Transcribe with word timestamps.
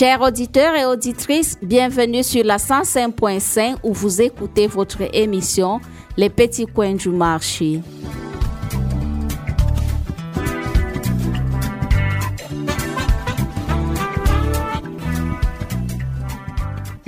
Chers 0.00 0.22
auditeurs 0.22 0.74
et 0.76 0.86
auditrices, 0.86 1.58
bienvenue 1.60 2.22
sur 2.22 2.42
la 2.42 2.56
105.5 2.56 3.80
où 3.82 3.92
vous 3.92 4.22
écoutez 4.22 4.66
votre 4.66 5.02
émission 5.14 5.78
Les 6.16 6.30
petits 6.30 6.64
coins 6.64 6.94
du 6.94 7.10
marché. 7.10 7.82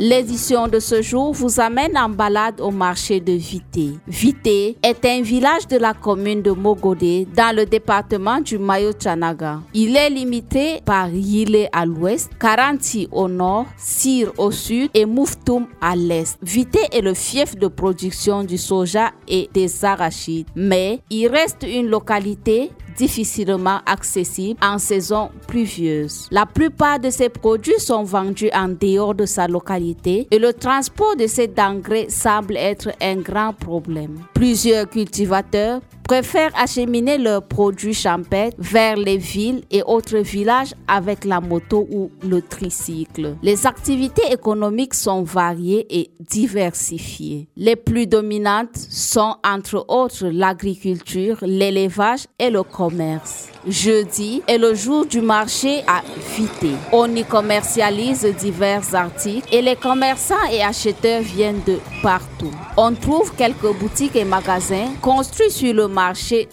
L'édition 0.04 0.66
de 0.66 0.80
ce 0.80 1.00
jour 1.00 1.32
vous 1.32 1.60
amène 1.60 1.96
en 1.96 2.08
balade 2.08 2.60
au 2.60 2.72
marché 2.72 3.20
de 3.20 3.34
Vité. 3.34 3.90
Vité 4.08 4.76
est 4.82 5.04
un 5.04 5.22
village 5.22 5.68
de 5.68 5.76
la 5.76 5.94
commune 5.94 6.42
de 6.42 6.50
Mogodé 6.50 7.28
dans 7.36 7.54
le 7.54 7.66
département 7.66 8.40
du 8.40 8.58
Mayo-Chanaga. 8.58 9.60
Il 9.72 9.96
est 9.96 10.10
limité 10.10 10.80
par 10.84 11.08
Yile 11.08 11.68
à 11.72 11.86
l'ouest, 11.86 12.32
Karanti 12.36 13.06
au 13.12 13.28
nord, 13.28 13.66
Sir 13.76 14.32
au 14.38 14.50
sud 14.50 14.90
et 14.92 15.06
Mouftoum 15.06 15.68
à 15.80 15.94
l'est. 15.94 16.36
Vité 16.42 16.80
est 16.90 17.00
le 17.00 17.14
fief 17.14 17.54
de 17.54 17.68
production 17.68 18.42
du 18.42 18.58
soja 18.58 19.12
et 19.28 19.48
des 19.54 19.84
arachides, 19.84 20.48
mais 20.56 20.98
il 21.10 21.28
reste 21.28 21.62
une 21.62 21.86
localité 21.86 22.72
difficilement 22.96 23.80
accessible 23.86 24.58
en 24.62 24.78
saison 24.78 25.30
pluvieuse. 25.46 26.28
La 26.30 26.46
plupart 26.46 27.00
de 27.00 27.10
ces 27.10 27.28
produits 27.28 27.78
sont 27.78 28.04
vendus 28.04 28.50
en 28.54 28.68
dehors 28.68 29.14
de 29.14 29.26
sa 29.26 29.48
localité 29.48 30.26
et 30.30 30.38
le 30.38 30.52
transport 30.52 31.16
de 31.16 31.26
ces 31.26 31.48
denrées 31.48 32.08
semble 32.08 32.56
être 32.56 32.90
un 33.00 33.16
grand 33.16 33.52
problème. 33.52 34.20
Plusieurs 34.34 34.88
cultivateurs 34.88 35.80
préfèrent 36.12 36.52
acheminer 36.56 37.16
leurs 37.16 37.42
produits 37.42 37.94
champêtres 37.94 38.58
vers 38.58 38.96
les 38.96 39.16
villes 39.16 39.62
et 39.70 39.82
autres 39.82 40.18
villages 40.18 40.74
avec 40.86 41.24
la 41.24 41.40
moto 41.40 41.88
ou 41.90 42.10
le 42.22 42.42
tricycle. 42.42 43.36
Les 43.42 43.66
activités 43.66 44.30
économiques 44.30 44.92
sont 44.92 45.22
variées 45.22 45.86
et 45.88 46.10
diversifiées. 46.20 47.48
Les 47.56 47.76
plus 47.76 48.06
dominantes 48.06 48.76
sont 48.76 49.36
entre 49.42 49.86
autres 49.88 50.26
l'agriculture, 50.26 51.38
l'élevage 51.40 52.26
et 52.38 52.50
le 52.50 52.62
commerce. 52.62 53.48
Jeudi 53.66 54.42
est 54.46 54.58
le 54.58 54.74
jour 54.74 55.06
du 55.06 55.22
marché 55.22 55.82
à 55.86 56.02
Vité. 56.36 56.72
On 56.92 57.14
y 57.14 57.24
commercialise 57.24 58.26
divers 58.38 58.94
articles 58.94 59.48
et 59.50 59.62
les 59.62 59.76
commerçants 59.76 60.34
et 60.52 60.62
acheteurs 60.62 61.22
viennent 61.22 61.62
de 61.66 61.78
partout. 62.02 62.50
On 62.76 62.92
trouve 62.92 63.34
quelques 63.34 63.72
boutiques 63.78 64.16
et 64.16 64.24
magasins 64.24 64.90
construits 65.00 65.50
sur 65.50 65.72
le 65.72 65.88
marché 65.88 66.01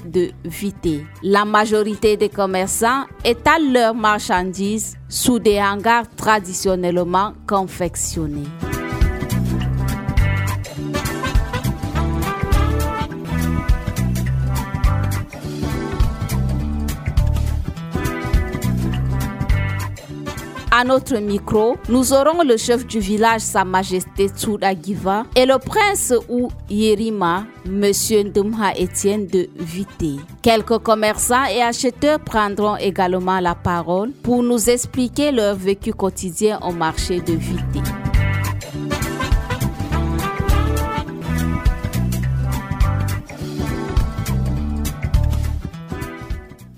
de 0.05 0.31
Vité. 0.45 1.05
La 1.23 1.45
majorité 1.45 2.17
des 2.17 2.29
commerçants 2.29 3.05
étalent 3.25 3.71
leurs 3.71 3.95
marchandises 3.95 4.97
sous 5.07 5.39
des 5.39 5.59
hangars 5.59 6.05
traditionnellement 6.15 7.33
confectionnés. 7.47 8.47
À 20.79 20.85
notre 20.85 21.17
micro, 21.17 21.75
nous 21.89 22.13
aurons 22.13 22.41
le 22.41 22.55
chef 22.55 22.87
du 22.87 22.99
village, 22.99 23.41
Sa 23.41 23.65
Majesté 23.65 24.29
Tsudagiva, 24.29 25.25
et 25.35 25.45
le 25.45 25.57
prince 25.59 26.13
ou 26.29 26.47
Yerima, 26.69 27.43
Monsieur 27.65 28.23
Ndumha 28.23 28.71
Etienne 28.79 29.27
de 29.27 29.49
Vité. 29.57 30.15
Quelques 30.41 30.77
commerçants 30.77 31.43
et 31.53 31.61
acheteurs 31.61 32.21
prendront 32.21 32.77
également 32.77 33.41
la 33.41 33.55
parole 33.55 34.11
pour 34.23 34.41
nous 34.41 34.69
expliquer 34.69 35.33
leur 35.33 35.53
vécu 35.53 35.91
quotidien 35.91 36.57
au 36.61 36.71
marché 36.71 37.19
de 37.19 37.33
Vité. 37.33 37.81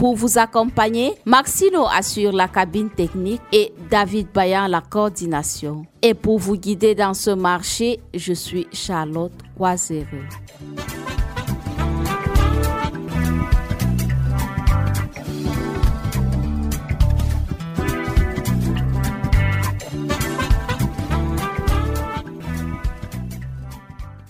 Pour 0.02 0.16
vous 0.16 0.40
accompagner, 0.40 1.14
Maxino 1.26 1.86
assure 1.86 2.32
la 2.32 2.48
cabine 2.48 2.90
technique 2.90 3.40
et 3.54 3.72
David 3.88 4.30
Bayan 4.34 4.66
la 4.66 4.82
coordination. 4.82 5.86
Et 6.02 6.16
pour 6.16 6.40
vous 6.40 6.58
guider 6.58 6.96
dans 6.96 7.14
ce 7.14 7.30
marché, 7.30 8.00
je 8.12 8.34
suis 8.34 8.66
Charlotte 8.74 9.32
Coisereux. 9.56 10.08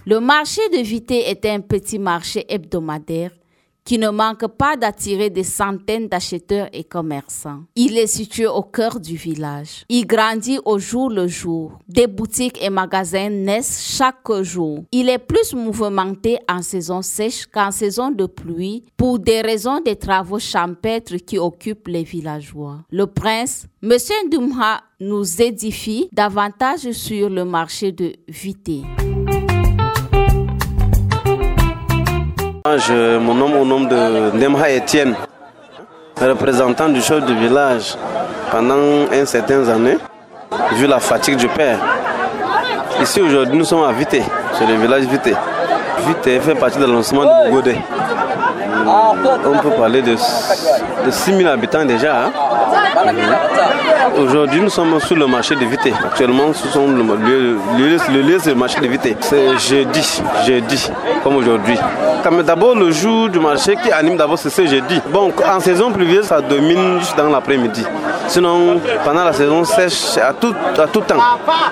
Le 0.06 0.20
marché 0.20 0.60
de 0.74 0.84
Vité 0.84 1.30
est 1.30 1.46
un 1.46 1.62
petit 1.62 1.98
marché 1.98 2.46
hebdomadaire 2.50 3.32
qui 3.84 3.98
ne 3.98 4.10
manque 4.10 4.48
pas 4.48 4.76
d'attirer 4.78 5.30
des 5.30 5.44
centaines 5.44 6.08
d'acheteurs 6.08 6.70
et 6.74 6.84
commerçants. 6.84 7.64
Il 7.76 7.98
est 7.98 8.08
situé 8.08 8.48
au 8.48 8.62
cœur 8.62 9.00
du 9.00 9.16
village. 9.16 9.86
Il 9.90 10.06
grandit 10.06 10.60
au 10.66 10.78
jour 10.80 11.10
le 11.10 11.28
jour. 11.28 11.80
Des 11.88 12.08
boutiques 12.08 12.62
et 12.64 12.70
magasins 12.70 13.30
naissent 13.30 13.96
chaque 13.98 14.32
jour. 14.42 14.84
Il 14.92 15.10
est 15.10 15.18
plus 15.18 15.54
mouvementé 15.54 16.38
en 16.50 16.62
saison 16.62 17.02
sèche 17.02 17.46
qu'en 17.46 17.72
saison 17.72 18.12
de 18.12 18.26
pluie 18.26 18.84
pour 18.98 19.20
des 19.20 19.42
raisons 19.42 19.80
des 19.82 19.96
travaux 19.96 20.40
champêtres 20.40 21.18
qui 21.18 21.38
occupent 21.38 21.88
les 21.88 22.04
villageois. 22.04 22.80
Le 22.92 23.08
prince, 23.08 23.66
Monsieur 23.82 24.16
Ndumha, 24.26 24.82
nous 25.00 25.42
édifie 25.42 26.08
davantage 26.12 26.92
sur 26.92 27.30
le 27.30 27.44
marché 27.44 27.92
de 27.92 28.14
Vité. 28.28 28.84
Je, 32.78 33.18
mon 33.18 33.34
nom 33.34 33.62
au 33.62 33.66
nom 33.66 33.82
de 33.82 34.32
Ndemha 34.34 34.70
Etienne, 34.72 35.14
représentant 36.22 36.88
du 36.88 37.02
chef 37.02 37.26
du 37.26 37.36
village 37.36 37.96
pendant 38.50 39.12
un 39.12 39.26
certain 39.26 39.68
années, 39.68 39.98
vu 40.74 40.88
la 40.88 41.00
fatigue 41.00 41.36
du 41.36 41.50
père. 41.50 41.80
Ici 43.02 43.20
aujourd'hui 43.20 43.58
nous 43.58 43.66
sommes 43.66 43.84
à 43.84 43.92
Vité, 43.92 44.24
c'est 44.54 44.66
le 44.66 44.76
village 44.76 45.04
Vité. 45.04 45.34
Vité 46.08 46.40
fait 46.40 46.56
partie 46.56 46.80
de 46.80 46.86
lancement 46.86 47.24
de 47.24 47.52
Godet. 47.52 47.78
On 49.46 49.58
peut 49.60 49.72
parler 49.72 50.02
de, 50.02 50.12
de 50.12 51.12
6 51.12 51.36
000 51.36 51.50
habitants 51.50 51.84
déjà. 51.86 52.26
Hein. 52.26 52.32
Aujourd'hui, 54.18 54.62
nous 54.62 54.70
sommes 54.70 55.00
sur 55.00 55.16
le 55.16 55.26
marché 55.28 55.56
de 55.56 55.66
Vité. 55.66 55.94
Actuellement, 56.04 56.52
le 56.76 57.16
lieu, 57.16 57.58
le 57.78 58.40
c'est 58.40 58.50
le 58.50 58.56
marché 58.56 58.80
de 58.80 58.88
Vité. 58.88 59.16
C'est 59.22 59.58
jeudi, 59.58 60.22
jeudi, 60.46 60.92
comme 61.24 61.38
aujourd'hui. 61.38 61.78
D'abord, 62.46 62.76
le 62.76 62.92
jour 62.92 63.30
du 63.30 63.40
marché 63.40 63.76
qui 63.82 63.92
anime 63.92 64.18
d'abord, 64.18 64.38
c'est 64.38 64.50
ce 64.50 64.66
jeudi. 64.66 65.02
Bon, 65.12 65.32
en 65.48 65.60
saison 65.60 65.92
pluvieuse, 65.92 66.26
ça 66.26 66.42
domine 66.42 67.00
juste 67.00 67.18
dans 67.18 67.30
l'après-midi. 67.30 67.84
Sinon, 68.28 68.80
pendant 69.04 69.24
la 69.24 69.34
saison 69.34 69.64
sèche, 69.64 70.18
à 70.18 70.34
tout, 70.34 70.54
à 70.78 70.88
tout 70.88 71.02
temps, 71.02 71.16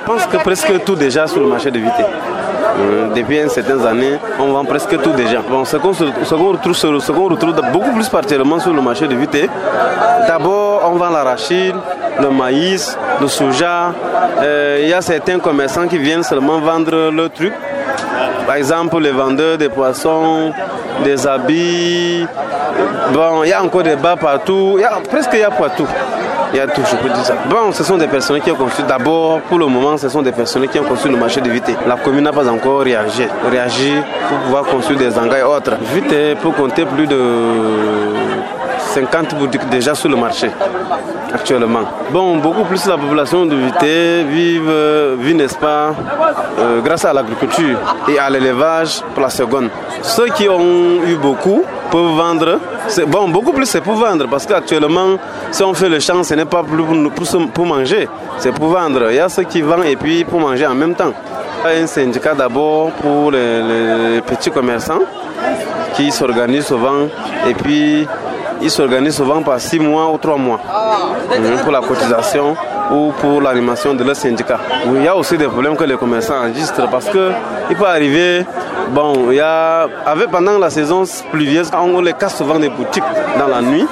je 0.01 0.05
pense 0.05 0.25
que 0.25 0.37
presque 0.37 0.83
tout 0.83 0.95
déjà 0.95 1.27
sur 1.27 1.39
le 1.39 1.47
marché 1.47 1.69
de 1.69 1.79
Vité. 1.79 2.03
Depuis 3.15 3.39
certaines 3.49 3.85
années, 3.85 4.19
on 4.39 4.47
vend 4.47 4.65
presque 4.65 5.01
tout 5.01 5.11
déjà. 5.11 5.41
Bon, 5.49 5.65
ce 5.65 5.77
qu'on 5.77 5.89
retrouve, 7.29 7.61
beaucoup 7.73 7.91
plus 7.91 8.07
particulièrement 8.09 8.59
sur 8.59 8.73
le 8.73 8.81
marché 8.81 9.07
de 9.07 9.15
Vité, 9.15 9.49
d'abord, 10.27 10.89
on 10.91 10.95
vend 10.95 11.09
l'arachide, 11.09 11.75
le 12.21 12.29
maïs, 12.29 12.97
le 13.19 13.27
soja. 13.27 13.93
Il 14.81 14.87
y 14.87 14.93
a 14.93 15.01
certains 15.01 15.39
commerçants 15.39 15.87
qui 15.87 15.97
viennent 15.97 16.23
seulement 16.23 16.59
vendre 16.59 17.09
le 17.11 17.29
truc. 17.29 17.53
Par 18.45 18.55
exemple, 18.55 18.99
les 18.99 19.11
vendeurs 19.11 19.57
des 19.57 19.69
poissons, 19.69 20.51
des 21.03 21.27
habits. 21.27 22.25
Bon, 23.13 23.43
il 23.43 23.49
y 23.49 23.53
a 23.53 23.61
encore 23.63 23.83
des 23.83 23.95
bas 23.95 24.15
partout. 24.15 24.77
Y 24.79 24.83
a, 24.83 24.99
presque 25.09 25.31
il 25.33 25.39
y 25.39 25.43
a 25.43 25.51
partout. 25.51 25.87
Il 26.51 26.57
y 26.57 26.59
a 26.59 26.67
tout, 26.67 26.81
je 26.83 26.95
peux 26.95 27.13
ça. 27.23 27.35
Bon, 27.49 27.71
ce 27.71 27.83
sont 27.83 27.97
des 27.97 28.07
personnes 28.07 28.41
qui 28.41 28.51
ont 28.51 28.55
construit. 28.55 28.85
D'abord, 28.87 29.39
pour 29.41 29.59
le 29.59 29.67
moment, 29.67 29.97
ce 29.97 30.09
sont 30.09 30.21
des 30.21 30.31
personnes 30.31 30.67
qui 30.67 30.79
ont 30.79 30.83
construit 30.83 31.11
le 31.11 31.17
marché 31.17 31.41
de 31.41 31.49
Vité. 31.49 31.75
La 31.87 31.95
commune 31.95 32.23
n'a 32.23 32.31
pas 32.31 32.49
encore 32.49 32.81
réagi. 32.81 33.27
Réagi 33.49 33.93
pour 34.27 34.37
pouvoir 34.39 34.63
construire 34.65 34.99
des 34.99 35.17
engrais 35.17 35.41
et 35.41 35.43
autres. 35.43 35.73
Vité 35.93 36.35
peut 36.41 36.51
compter 36.51 36.85
plus 36.85 37.05
de 37.05 37.17
50 38.79 39.35
boutiques 39.35 39.67
déjà 39.69 39.93
sur 39.95 40.09
le 40.09 40.15
marché 40.15 40.49
actuellement. 41.33 41.83
Bon, 42.11 42.37
beaucoup 42.37 42.63
plus 42.63 42.85
la 42.85 42.97
population 42.97 43.45
de 43.45 43.55
Vité 43.55 44.23
vive, 44.23 44.71
vit, 45.19 45.35
n'est-ce 45.35 45.57
pas, 45.57 45.93
euh, 46.59 46.81
grâce 46.81 47.05
à 47.05 47.13
l'agriculture 47.13 47.77
et 48.07 48.17
à 48.17 48.29
l'élevage 48.29 49.01
pour 49.13 49.23
la 49.23 49.29
seconde. 49.29 49.69
Ceux 50.01 50.27
qui 50.27 50.49
ont 50.49 51.03
eu 51.05 51.15
beaucoup 51.15 51.63
peuvent 51.91 52.15
vendre. 52.15 52.59
Bon, 53.07 53.29
beaucoup 53.29 53.51
plus 53.51 53.65
c'est 53.65 53.81
pour 53.81 53.95
vendre 53.95 54.27
parce 54.27 54.45
qu'actuellement, 54.45 55.17
si 55.51 55.63
on 55.63 55.73
fait 55.73 55.89
le 55.89 55.99
champ, 55.99 56.23
ce 56.23 56.33
n'est 56.33 56.45
pas 56.45 56.63
plus 56.63 56.83
pour, 56.83 57.51
pour 57.51 57.65
manger, 57.65 58.07
c'est 58.37 58.51
pour 58.51 58.69
vendre. 58.69 59.09
Il 59.09 59.15
y 59.15 59.19
a 59.19 59.29
ceux 59.29 59.43
qui 59.43 59.61
vendent 59.61 59.85
et 59.85 59.95
puis 59.95 60.23
pour 60.23 60.39
manger 60.39 60.65
en 60.65 60.75
même 60.75 60.95
temps. 60.95 61.13
Il 61.65 61.77
y 61.77 61.79
a 61.79 61.83
un 61.83 61.87
syndicat 61.87 62.33
d'abord 62.33 62.91
pour 62.91 63.31
les, 63.31 63.61
les 63.61 64.21
petits 64.21 64.49
commerçants 64.49 65.01
qui 65.93 66.11
s'organisent 66.11 66.67
souvent 66.67 67.07
et 67.47 67.53
puis 67.53 68.07
ils 68.61 68.71
s'organisent 68.71 69.15
souvent 69.15 69.41
par 69.41 69.59
six 69.59 69.79
mois 69.79 70.11
ou 70.11 70.17
trois 70.17 70.37
mois 70.37 70.59
pour 71.63 71.71
la 71.71 71.81
cotisation 71.81 72.55
ou 72.91 73.11
pour 73.19 73.41
l'animation 73.41 73.93
de 73.93 74.03
leur 74.03 74.15
syndicat. 74.15 74.59
Il 74.85 75.03
y 75.03 75.07
a 75.07 75.15
aussi 75.15 75.37
des 75.37 75.45
problèmes 75.47 75.75
que 75.75 75.83
les 75.83 75.97
commerçants 75.97 76.39
enregistrent 76.39 76.89
parce 76.89 77.05
que 77.09 77.31
il 77.69 77.75
peut 77.75 77.85
arriver, 77.85 78.45
bon, 78.89 79.29
il 79.29 79.35
y 79.35 79.39
a, 79.39 79.87
pendant 80.31 80.57
la 80.57 80.69
saison 80.69 81.03
pluvieuse, 81.31 81.69
on 81.73 82.01
les 82.01 82.13
casse 82.13 82.37
souvent 82.37 82.57
des 82.57 82.69
boutiques 82.69 83.03
dans 83.37 83.47
la 83.47 83.61
nuit 83.61 83.85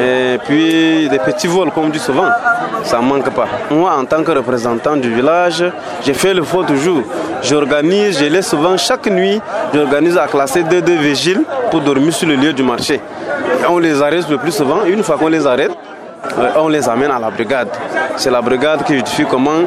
et 0.00 0.38
puis 0.44 1.08
des 1.08 1.18
petits 1.18 1.46
vols 1.46 1.70
comme 1.70 1.90
dit 1.90 1.98
souvent, 1.98 2.28
ça 2.82 3.00
manque 3.00 3.30
pas. 3.30 3.46
Moi, 3.70 3.90
en 3.94 4.04
tant 4.04 4.22
que 4.22 4.32
représentant 4.32 4.96
du 4.96 5.12
village, 5.12 5.64
j'ai 6.02 6.14
fait 6.14 6.34
le 6.34 6.42
faux 6.42 6.62
toujours. 6.62 7.02
J'organise, 7.42 8.18
je 8.18 8.24
laisse 8.24 8.48
souvent 8.48 8.76
chaque 8.76 9.06
nuit, 9.06 9.40
j'organise 9.74 10.16
à 10.16 10.26
classer 10.26 10.62
deux, 10.62 10.80
deux 10.80 10.96
vigiles 10.96 11.42
pour 11.70 11.80
dormir 11.80 12.12
sur 12.14 12.26
le 12.26 12.36
lieu 12.36 12.52
du 12.52 12.62
marché. 12.62 13.00
On 13.68 13.78
les 13.78 14.00
arrête 14.00 14.28
le 14.30 14.38
plus 14.38 14.52
souvent. 14.52 14.84
Une 14.86 15.02
fois 15.02 15.16
qu'on 15.18 15.28
les 15.28 15.46
arrête, 15.46 15.72
on 16.56 16.68
les 16.68 16.88
amène 16.88 17.10
à 17.10 17.18
la 17.18 17.30
brigade. 17.30 17.68
C'est 18.16 18.30
la 18.30 18.40
brigade 18.40 18.84
qui 18.84 18.94
justifie 18.94 19.24
comment 19.24 19.62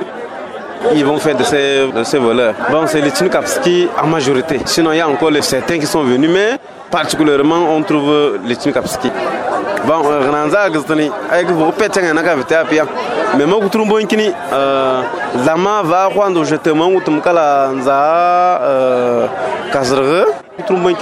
ils 0.93 1.05
vont 1.05 1.17
faire 1.17 1.35
de 1.35 1.43
ces, 1.43 1.87
de 1.91 2.03
ces 2.03 2.17
voleurs. 2.19 2.53
Bon, 2.69 2.85
c'est 2.85 3.01
les 3.01 3.09
Tchinukapski 3.09 3.89
en 4.01 4.07
majorité. 4.07 4.59
Sinon, 4.65 4.91
il 4.91 4.97
y 4.97 5.01
a 5.01 5.07
encore 5.07 5.31
certains 5.41 5.79
qui 5.79 5.85
sont 5.85 6.03
venus, 6.03 6.29
mais 6.29 6.57
particulièrement, 6.91 7.75
on 7.75 7.81
trouve 7.83 8.39
les 8.45 8.55
Tchinukapski. 8.55 9.11
Bon, 9.85 10.01
Renanza 10.01 10.61
Agustani, 10.61 11.09
avec 11.31 11.49
vous 11.49 11.71
pétez 11.71 12.01
un 12.07 12.17
agave 12.17 12.43
apia. 12.49 12.85
Mais 13.37 13.45
moi, 13.45 13.59
vous 13.61 13.69
trouvez 13.69 14.05
kini, 14.05 14.31
Zama 15.43 15.81
va 15.83 16.09
quand 16.13 16.43
je 16.43 16.55
te 16.55 16.69
manque, 16.69 17.03
tu 17.03 17.11
me 17.11 17.21
cala 17.21 17.69
Nza 17.73 19.29
Kazrge, 19.71 20.25
vous 20.57 20.63
trouvez 20.65 20.95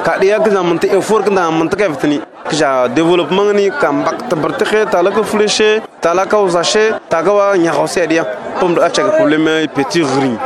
kini, 0.00 0.04
Kadia 0.04 0.38
Gazamante, 0.38 0.84
effort 0.84 1.24
que 1.24 1.30
dans 1.30 1.50
Montekavtini. 1.52 2.20
ja 2.52 2.88
développement 2.88 3.52
ni 3.54 3.70
kam 3.70 4.02
bak 4.02 4.28
tabartike 4.28 4.90
talaka 4.90 5.22
fléché 5.22 5.80
talaka 6.00 6.38
usache 6.38 6.94
tagawa 7.08 7.56
nyakose 7.56 8.06
dia. 8.08 8.24
Pom 8.58 8.74
do 8.74 8.80
acha 8.82 9.02
problème 9.04 9.68
petit 9.74 10.02
ring 10.02 10.36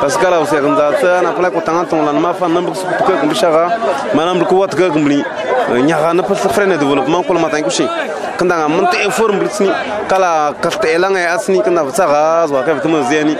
parce 0.00 0.16
que 0.16 0.26
là 0.26 0.38
aussi 0.40 0.54
quand 0.54 0.76
ça 1.00 1.22
na 1.22 1.32
pala 1.32 1.50
ko 1.50 1.60
tanga 1.60 1.84
ton 1.88 2.02
ma 2.20 2.32
fa 2.34 2.46
nambu 2.46 2.74
su 2.74 2.84
ko 2.86 3.12
ko 3.20 3.26
bishara 3.26 3.68
manam 4.14 4.44
ko 4.44 4.56
wat 4.56 4.76
ga 4.76 4.88
gumli 4.90 5.24
nyaka 5.82 6.12
na 6.14 6.22
pa 6.22 6.34
freine 6.34 6.76
développement 6.78 7.22
ko 7.24 7.32
ma 7.34 7.48
tan 7.48 7.62
ko 7.62 7.70
shi 7.70 7.88
kanda 8.38 8.54
nga 8.68 8.98
effort 9.06 9.32
mbitsni 9.32 9.70
kala 10.08 10.54
carte 10.60 10.84
elanga 10.84 11.18
ya 11.18 11.34
asni 11.34 11.62
kanda 11.62 11.82
tsara 11.90 12.46
zwa 12.46 12.62
ka 12.62 12.74
vitama 12.74 13.02
ziani 13.08 13.36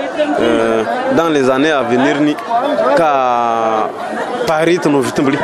dans 1.17 1.29
les 1.29 1.49
années 1.51 1.71
à 1.71 1.83
venir 1.83 2.21
ni. 2.21 2.35
Ka 2.97 3.89
пари 4.47 4.79
тну 4.79 5.01
витмбли 5.01 5.39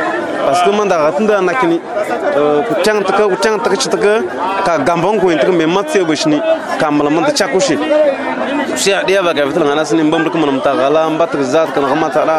parce 0.45 0.63
que 0.63 0.69
manda 0.71 0.97
na 1.41 1.53
kini 1.53 1.75
eh, 1.75 2.59
kuchang 2.67 3.03
taka 3.05 3.23
kuchang 3.29 3.57
taka 3.63 3.75
chitaka 3.77 4.13
ka 4.65 4.77
gambong 4.83 5.19
ko 5.19 5.29
entak 5.31 5.47
kan 5.47 5.55
me 5.57 5.65
matse 5.65 5.97
bishni 6.09 6.39
kamala 6.79 7.09
manda 7.09 7.31
chakushi 7.31 7.77
sia 8.75 9.03
dia 9.05 9.21
ba 9.21 9.33
ka 9.33 9.45
vitul 9.45 9.63
ngana 9.63 9.85
sini 9.85 10.03
mbam 10.03 10.25
rukum 10.25 10.41
nam 10.45 10.59
ta 10.61 10.73
gala 10.75 11.09
mbat 11.09 11.31
zat 11.53 11.71
kan 11.73 11.83
gama 11.85 12.09
ta 12.09 12.25
da 12.25 12.37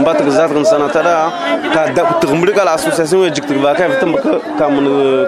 mbat 0.00 0.18
zat 0.30 0.50
kan 0.52 0.64
sana 0.64 0.88
ta 0.88 1.02
ka 1.74 1.92
da 1.94 2.02
tumri 2.20 2.52
kala 2.54 2.74
association 2.74 3.20
we 3.20 3.30
jiktu 3.30 3.58
ba 3.60 3.74
ka 3.74 3.88
vitul 3.88 4.14
ka 4.22 4.38
kam 4.58 4.74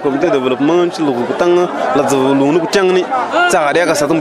comité 0.02 0.26
de 0.30 0.32
développement 0.38 0.88
ci 0.92 1.02
lu 1.02 1.12
ko 1.12 1.22
la 1.96 2.02
kuchang 2.64 2.92
ni. 2.92 3.04
Ta 3.50 3.72
dia 3.72 3.84
ka 3.86 3.94
satum 3.94 4.20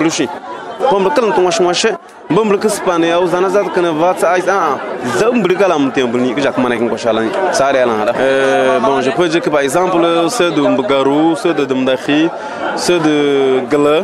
je 9.01 9.09
peux 9.11 9.27
dire 9.27 9.41
que 9.41 9.49
par 9.49 9.61
exemple 9.61 9.99
ceux 10.29 10.51
de 10.51 10.61
Mbugaru 10.61 11.35
ceux 11.35 11.53
de 11.53 11.73
Mdachi 11.73 12.29
ceux 12.75 12.99
de 12.99 13.61
Gala 13.69 14.01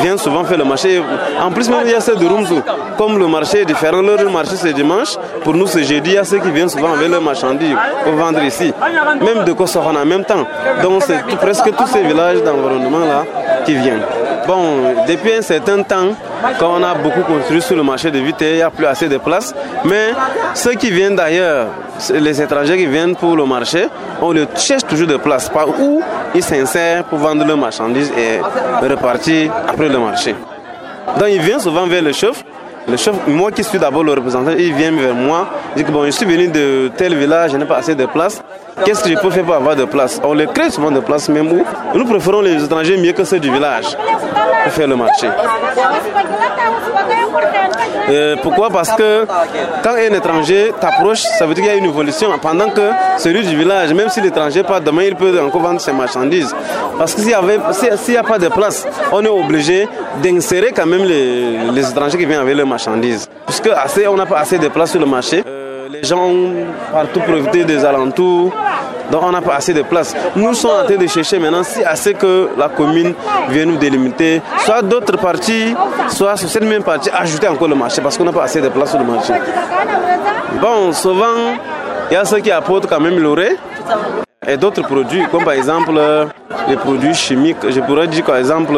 viennent 0.00 0.18
souvent 0.18 0.44
faire 0.44 0.58
le 0.58 0.64
marché 0.64 1.00
en 1.40 1.50
plus 1.50 1.70
il 1.84 1.90
y 1.90 1.94
a 1.94 2.00
ceux 2.00 2.16
de 2.16 2.26
Rumzu. 2.26 2.60
Comme 2.96 3.18
le 3.18 3.26
marché 3.26 3.60
est 3.60 3.64
différent 3.64 4.02
leur 4.02 4.30
marché 4.30 4.56
c'est 4.56 4.72
dimanche 4.72 5.16
pour 5.44 5.54
nous 5.54 5.66
c'est 5.66 5.84
jeudi 5.84 6.10
il 6.10 6.14
y 6.14 6.18
a 6.18 6.24
ceux 6.24 6.38
qui 6.38 6.50
viennent 6.50 6.68
souvent 6.68 6.92
avec 6.92 7.08
leurs 7.08 7.22
marchandises 7.22 7.76
pour 8.04 8.14
vendre 8.14 8.42
ici 8.42 8.72
même 9.20 9.44
de 9.44 9.52
Kosovan 9.52 9.96
en 9.96 10.04
même 10.04 10.24
temps. 10.24 10.44
Donc 10.82 11.02
c'est 11.06 11.22
presque 11.36 11.70
tous 11.76 11.86
ces 11.86 12.02
villages 12.02 12.42
d'environnement 12.42 13.00
là 13.00 13.24
qui 13.64 13.74
viennent 13.74 14.02
Bon, 14.48 14.94
depuis 15.06 15.34
un 15.34 15.42
certain 15.42 15.82
temps, 15.82 16.14
quand 16.58 16.78
on 16.80 16.82
a 16.82 16.94
beaucoup 16.94 17.20
construit 17.20 17.60
sur 17.60 17.76
le 17.76 17.82
marché 17.82 18.10
de 18.10 18.18
Vité, 18.18 18.52
il 18.52 18.56
n'y 18.56 18.62
a 18.62 18.70
plus 18.70 18.86
assez 18.86 19.06
de 19.06 19.18
place. 19.18 19.54
Mais 19.84 20.14
ceux 20.54 20.72
qui 20.72 20.90
viennent 20.90 21.14
d'ailleurs, 21.14 21.66
les 22.14 22.40
étrangers 22.40 22.78
qui 22.78 22.86
viennent 22.86 23.14
pour 23.14 23.36
le 23.36 23.44
marché, 23.44 23.88
on 24.22 24.32
les 24.32 24.46
cherche 24.56 24.86
toujours 24.86 25.06
de 25.06 25.18
place 25.18 25.50
par 25.50 25.68
où 25.68 26.00
ils 26.34 26.42
s'insèrent 26.42 27.04
pour 27.04 27.18
vendre 27.18 27.44
leurs 27.44 27.58
marchandises 27.58 28.10
et 28.16 28.40
repartir 28.88 29.52
après 29.68 29.90
le 29.90 29.98
marché. 29.98 30.34
Donc 31.18 31.28
ils 31.28 31.42
viennent 31.42 31.60
souvent 31.60 31.86
vers 31.86 32.02
le 32.02 32.12
chef. 32.12 32.42
Le 32.88 32.96
chef, 32.96 33.14
moi 33.26 33.52
qui 33.52 33.62
suis 33.62 33.78
d'abord 33.78 34.02
le 34.02 34.12
représentant, 34.12 34.52
il 34.56 34.72
vient 34.72 34.92
vers 34.92 35.14
moi. 35.14 35.48
Il 35.76 35.82
dit 35.82 35.84
que 35.84 35.92
bon, 35.92 36.04
je 36.06 36.10
suis 36.10 36.24
venu 36.24 36.48
de 36.48 36.90
tel 36.96 37.14
village, 37.14 37.52
je 37.52 37.56
n'ai 37.58 37.66
pas 37.66 37.76
assez 37.76 37.94
de 37.94 38.06
place. 38.06 38.42
Qu'est-ce 38.84 39.04
que 39.04 39.10
je 39.10 39.18
peux 39.18 39.30
faire 39.30 39.44
pour 39.44 39.54
avoir 39.54 39.76
de 39.76 39.84
place? 39.84 40.20
On 40.24 40.32
les 40.32 40.46
crée 40.46 40.70
souvent 40.70 40.90
de 40.90 41.00
place 41.00 41.28
même 41.28 41.52
où 41.52 41.64
nous 41.94 42.04
préférons 42.06 42.40
les 42.40 42.64
étrangers 42.64 42.96
mieux 42.96 43.12
que 43.12 43.24
ceux 43.24 43.40
du 43.40 43.50
village 43.50 43.96
pour 44.64 44.72
faire 44.72 44.88
le 44.88 44.96
marché. 44.96 45.28
Euh, 48.10 48.36
pourquoi? 48.42 48.70
Parce 48.70 48.90
que 48.92 49.26
quand 49.82 49.92
un 49.92 50.14
étranger 50.14 50.72
t'approche, 50.80 51.20
ça 51.20 51.46
veut 51.46 51.54
dire 51.54 51.64
qu'il 51.64 51.72
y 51.72 51.74
a 51.74 51.78
une 51.78 51.84
évolution. 51.84 52.30
Pendant 52.40 52.70
que 52.70 52.90
celui 53.18 53.46
du 53.46 53.56
village, 53.56 53.92
même 53.92 54.08
si 54.08 54.20
l'étranger 54.20 54.62
part 54.62 54.80
demain, 54.80 55.02
il 55.02 55.14
peut 55.14 55.38
encore 55.42 55.60
vendre 55.60 55.80
ses 55.80 55.92
marchandises. 55.92 56.54
Parce 56.98 57.14
que 57.14 57.20
s'il 57.20 58.12
n'y 58.12 58.16
a 58.16 58.22
pas 58.22 58.38
de 58.38 58.48
place, 58.48 58.86
on 59.12 59.24
est 59.24 59.28
obligé 59.28 59.88
d'insérer 60.22 60.72
quand 60.72 60.86
même 60.86 61.04
les, 61.04 61.70
les, 61.70 61.90
étrangers 61.90 62.18
qui 62.18 62.24
viennent 62.24 62.40
avec 62.40 62.56
leurs 62.56 62.66
Puisque 63.46 63.68
assez, 63.68 64.06
on 64.06 64.16
n'a 64.16 64.26
pas 64.26 64.38
assez 64.38 64.58
de 64.58 64.68
place 64.68 64.90
sur 64.90 65.00
le 65.00 65.06
marché. 65.06 65.42
Euh, 65.46 65.88
les 65.90 66.02
gens 66.02 66.30
partout 66.92 67.20
profité 67.20 67.64
des 67.64 67.84
alentours. 67.84 68.52
Donc 69.10 69.22
on 69.22 69.30
n'a 69.30 69.40
pas 69.40 69.54
assez 69.54 69.72
de 69.72 69.82
place. 69.82 70.14
Nous 70.36 70.52
sommes 70.54 70.82
en 70.82 70.84
train 70.84 70.96
de 70.96 71.06
chercher 71.06 71.38
maintenant 71.38 71.62
si 71.62 71.82
assez 71.82 72.12
que 72.14 72.50
la 72.58 72.68
commune 72.68 73.14
vienne 73.48 73.70
nous 73.70 73.78
délimiter, 73.78 74.42
soit 74.58 74.82
d'autres 74.82 75.16
parties, 75.16 75.74
soit 76.08 76.36
sur 76.36 76.48
cette 76.48 76.64
même 76.64 76.82
partie, 76.82 77.08
ajouter 77.10 77.48
encore 77.48 77.68
le 77.68 77.74
marché 77.74 78.02
parce 78.02 78.18
qu'on 78.18 78.24
n'a 78.24 78.32
pas 78.32 78.44
assez 78.44 78.60
de 78.60 78.68
place 78.68 78.90
sur 78.90 78.98
le 78.98 79.06
marché. 79.06 79.32
Bon, 80.60 80.92
souvent, 80.92 81.54
il 82.10 82.14
y 82.14 82.16
a 82.16 82.24
ceux 82.24 82.40
qui 82.40 82.50
apportent 82.50 82.86
quand 82.86 83.00
même 83.00 83.18
l'orée 83.18 83.56
et 84.48 84.56
d'autres 84.56 84.82
produits, 84.82 85.22
comme 85.30 85.44
par 85.44 85.52
exemple 85.52 85.92
les 86.68 86.76
produits 86.76 87.14
chimiques. 87.14 87.58
Je 87.68 87.80
pourrais 87.80 88.06
dire 88.08 88.24
par 88.24 88.36
exemple 88.36 88.74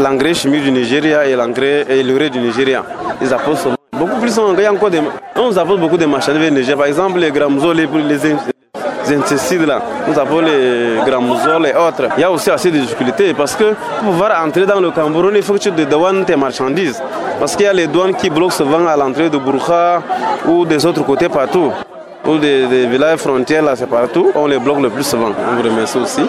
l'engrais 0.00 0.34
chimique 0.34 0.64
du 0.64 0.72
Nigeria 0.72 1.26
et 1.26 1.36
l'engrais 1.36 1.86
et 1.88 2.02
l'urée 2.02 2.28
du 2.30 2.40
Nigeria. 2.40 2.82
Ils 3.22 3.32
apportent. 3.32 3.68
Beaucoup 3.96 4.20
plus, 4.20 4.38
apporte 4.38 5.80
beaucoup 5.80 5.96
de 5.96 6.06
marchandises 6.06 6.42
vers 6.42 6.50
le 6.50 6.58
Niger. 6.58 6.76
Par 6.76 6.86
exemple, 6.86 7.18
les 7.18 7.30
gramzoles, 7.30 7.76
les, 7.76 7.86
les 7.86 9.16
insecticides 9.16 9.62
là, 9.64 9.80
nous 10.08 10.18
avons 10.18 10.40
les 10.40 10.98
grammosoles 11.06 11.66
et 11.68 11.74
autres. 11.74 12.08
Il 12.18 12.20
y 12.20 12.24
a 12.24 12.30
aussi 12.30 12.50
assez 12.50 12.70
de 12.70 12.78
difficultés 12.78 13.32
parce 13.32 13.54
que 13.54 13.74
pour 14.00 14.10
pouvoir 14.12 14.44
entrer 14.44 14.66
dans 14.66 14.80
le 14.80 14.90
Cameroun, 14.90 15.32
il 15.34 15.42
faut 15.42 15.54
que 15.54 15.58
tu 15.60 15.70
dédouanes 15.70 16.24
tes 16.24 16.36
marchandises. 16.36 17.00
Parce 17.38 17.54
qu'il 17.54 17.64
y 17.64 17.68
a 17.68 17.72
les 17.72 17.86
douanes 17.86 18.14
qui 18.16 18.28
bloquent 18.28 18.52
souvent 18.54 18.86
à 18.86 18.96
l'entrée 18.96 19.30
de 19.30 19.38
Bourkha 19.38 20.02
ou 20.46 20.66
des 20.66 20.84
autres 20.84 21.04
côtés 21.04 21.28
partout. 21.28 21.70
Ou 22.28 22.38
des, 22.38 22.86
villages 22.88 23.20
frontières 23.20 23.62
là, 23.62 23.76
c'est 23.76 23.86
partout. 23.86 24.32
On 24.34 24.46
les 24.46 24.58
bloque 24.58 24.80
le 24.80 24.90
plus 24.90 25.04
souvent. 25.04 25.30
On 25.30 25.54
vous 25.56 25.62
remercie 25.62 25.98
aussi. 25.98 26.22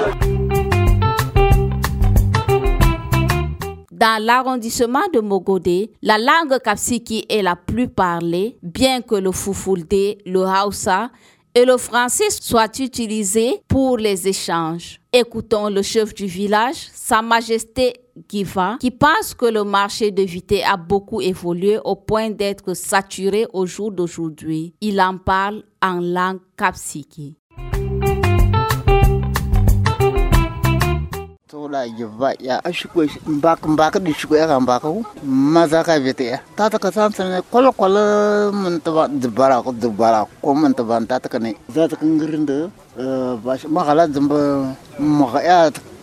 Dans 3.92 4.24
l'arrondissement 4.24 5.08
de 5.12 5.20
Mogodé, 5.22 5.90
la 6.04 6.20
langue 6.20 6.60
kapsiki 6.64 7.26
est 7.28 7.42
la 7.42 7.56
plus 7.56 7.88
parlée, 7.88 8.60
bien 8.62 9.02
que 9.02 9.16
le 9.16 9.32
Fufulde, 9.32 10.18
le 10.24 10.42
Hausa 10.42 11.10
et 11.56 11.66
le 11.66 11.78
français 11.78 12.30
soient 12.30 12.70
utilisés 12.78 13.64
pour 13.68 13.98
les 13.98 14.28
échanges. 14.28 15.00
Écoutons 15.12 15.70
le 15.70 15.82
chef 15.82 16.14
du 16.14 16.28
village, 16.28 16.76
Sa 16.94 17.24
Majesté 17.24 17.94
Qui 18.28 18.92
pense 18.92 19.34
que 19.34 19.46
le 19.46 19.64
marché 19.64 20.12
de 20.12 20.24
Vité 20.24 20.64
a 20.64 20.78
beaucoup 20.78 21.22
évolué 21.22 21.80
au 21.84 21.96
point 21.96 22.30
d'être 22.30 22.74
saturé 22.74 23.46
au 23.54 23.66
jour 23.66 23.92
d'aujourd'hui. 23.92 24.74
Il 24.82 25.00
en 25.02 25.18
parle 25.18 25.64
en 25.82 26.00
langue 26.00 26.40
kapsiki. 26.58 27.36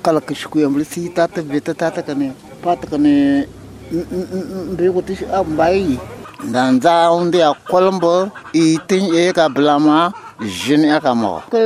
kala 0.05 0.21
ka 0.21 0.35
shukuyam 0.41 0.75
li 0.81 0.85
si 0.85 1.01
tata 1.17 1.41
beta 1.51 1.73
tata 1.81 2.01
kane 2.09 2.27
pata 2.65 2.85
kane 2.93 3.15
ndrego 4.73 5.01
tish 5.07 5.23
ambai 5.39 5.99
danza 6.53 6.95
undi 7.19 7.41
a 7.43 7.51
kolombo 7.71 8.15
i 8.53 8.79
tin 8.89 9.05
e 9.15 9.33
ka 9.33 9.49
blama 9.49 10.13
jini 10.41 10.89
aka 10.97 11.13
mo 11.15 11.41
ko 11.53 11.59